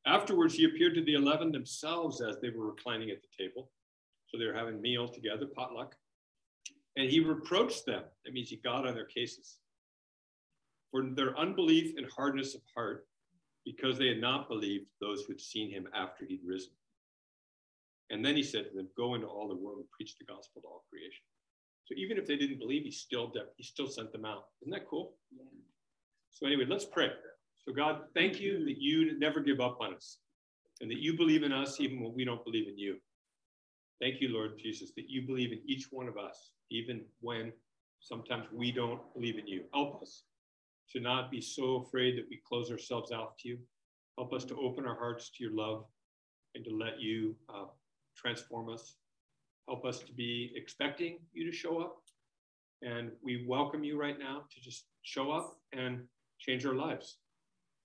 Afterwards, 0.06 0.54
he 0.54 0.65
appeared 0.65 0.93
to 0.96 1.04
the 1.04 1.15
11 1.15 1.52
themselves 1.52 2.22
as 2.22 2.38
they 2.41 2.50
were 2.50 2.67
reclining 2.67 3.10
at 3.10 3.17
the 3.22 3.43
table. 3.43 3.72
So 4.28 4.38
they 4.38 4.46
were 4.46 4.54
having 4.54 4.82
meal 4.82 5.08
together, 5.08 5.48
potluck. 5.56 5.96
And 6.96 7.10
he 7.10 7.22
reproached 7.22 7.86
them. 7.86 8.04
That 8.24 8.34
means 8.34 8.50
he 8.50 8.58
got 8.58 8.88
on 8.88 8.93
their 8.93 9.06
cases 9.06 9.58
for 10.91 11.04
their 11.04 11.38
unbelief 11.38 11.93
and 11.97 12.08
hardness 12.15 12.56
of 12.56 12.62
heart 12.76 13.06
because 13.65 13.97
they 13.97 14.08
had 14.08 14.21
not 14.21 14.47
believed 14.47 14.86
those 15.02 15.23
who 15.23 15.34
had 15.34 15.41
seen 15.41 15.69
him 15.69 15.88
after 15.93 16.26
he'd 16.26 16.41
risen. 16.45 16.71
And 18.10 18.23
then 18.23 18.36
he 18.36 18.43
said 18.43 18.65
to 18.69 18.76
them, 18.76 18.88
Go 18.95 19.15
into 19.15 19.28
all 19.28 19.47
the 19.47 19.56
world 19.56 19.80
and 19.80 19.91
preach 19.91 20.15
the 20.17 20.26
gospel 20.26 20.62
to 20.62 20.67
all 20.67 20.86
creation. 20.89 21.23
So 21.86 21.95
even 21.97 22.17
if 22.17 22.26
they 22.26 22.38
didn't 22.38 22.60
believe, 22.60 22.84
he 22.84 22.91
still, 22.91 23.32
he 23.58 23.63
still 23.63 23.88
sent 23.88 24.12
them 24.12 24.26
out. 24.26 24.45
Isn't 24.62 24.71
that 24.71 24.88
cool? 24.89 25.15
Yeah. 25.36 25.43
So 26.32 26.45
anyway, 26.45 26.65
let's 26.69 26.86
pray. 26.86 27.10
So 27.65 27.73
God, 27.73 28.04
thank 28.13 28.39
you 28.39 28.63
that 28.65 28.78
you 28.78 29.17
never 29.19 29.41
give 29.41 29.60
up 29.60 29.80
on 29.82 29.93
us 29.93 30.19
and 30.82 30.89
that 30.89 31.00
you 31.00 31.17
believe 31.17 31.43
in 31.43 31.52
us 31.52 31.80
even 31.82 32.02
when 32.02 32.13
we 32.13 32.23
don't 32.23 32.43
believe 32.45 32.67
in 32.67 32.78
you. 32.78 32.97
Thank 34.00 34.21
you, 34.21 34.30
Lord 34.30 34.60
Jesus, 34.60 34.91
that 34.95 35.10
you 35.10 35.26
believe 35.26 35.52
in 35.52 35.60
each 35.65 35.88
one 35.91 36.08
of 36.08 36.17
us, 36.17 36.52
even 36.69 37.02
when 37.19 37.52
sometimes 38.00 38.45
we 38.54 38.71
don't 38.71 39.02
believe 39.13 39.38
in 39.39 39.47
you. 39.47 39.63
Help 39.73 40.02
us 40.02 40.23
to 40.93 41.00
not 41.00 41.30
be 41.32 41.41
so 41.41 41.78
afraid 41.78 42.17
that 42.17 42.26
we 42.30 42.41
close 42.47 42.71
ourselves 42.71 43.12
off 43.12 43.36
to 43.39 43.50
you. 43.50 43.58
Help 44.17 44.34
us 44.34 44.45
to 44.45 44.56
open 44.58 44.86
our 44.86 44.95
hearts 44.97 45.30
to 45.30 45.43
your 45.43 45.54
love 45.54 45.86
and 46.56 46.63
to 46.65 46.76
let 46.76 47.00
you 47.00 47.36
uh, 47.50 47.65
transform 48.15 48.69
us. 48.69 48.95
Help 49.67 49.86
us 49.86 50.00
to 50.00 50.13
be 50.13 50.52
expecting 50.56 51.19
you 51.34 51.50
to 51.50 51.56
show 51.56 51.80
up. 51.80 51.97
And 52.82 53.12
we 53.23 53.45
welcome 53.47 53.84
you 53.84 54.00
right 54.00 54.17
now 54.17 54.43
to 54.52 54.62
just 54.62 54.86
show 55.04 55.32
up 55.32 55.58
and 55.73 56.02
change 56.39 56.65
our 56.65 56.76
lives. 56.76 57.17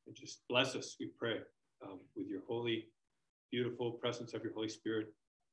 And 0.06 0.16
just 0.16 0.42
bless 0.48 0.74
us, 0.74 0.96
we 1.00 1.10
pray, 1.18 1.38
um, 1.84 2.00
with 2.16 2.28
your 2.28 2.42
holy, 2.48 2.86
beautiful 3.50 3.92
presence 3.92 4.34
of 4.34 4.42
your 4.42 4.52
Holy 4.52 4.68
Spirit 4.68 5.12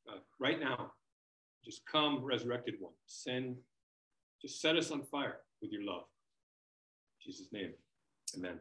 uh, 0.09 0.19
right 0.39 0.59
now 0.59 0.91
Just 1.63 1.85
come, 1.85 2.23
resurrected 2.23 2.75
one. 2.79 2.93
Send, 3.05 3.57
just 4.41 4.61
set 4.61 4.77
us 4.77 4.91
on 4.91 5.03
fire 5.03 5.39
with 5.61 5.71
your 5.71 5.83
love. 5.83 6.03
Jesus' 7.23 7.47
name, 7.53 7.73
amen. 8.37 8.59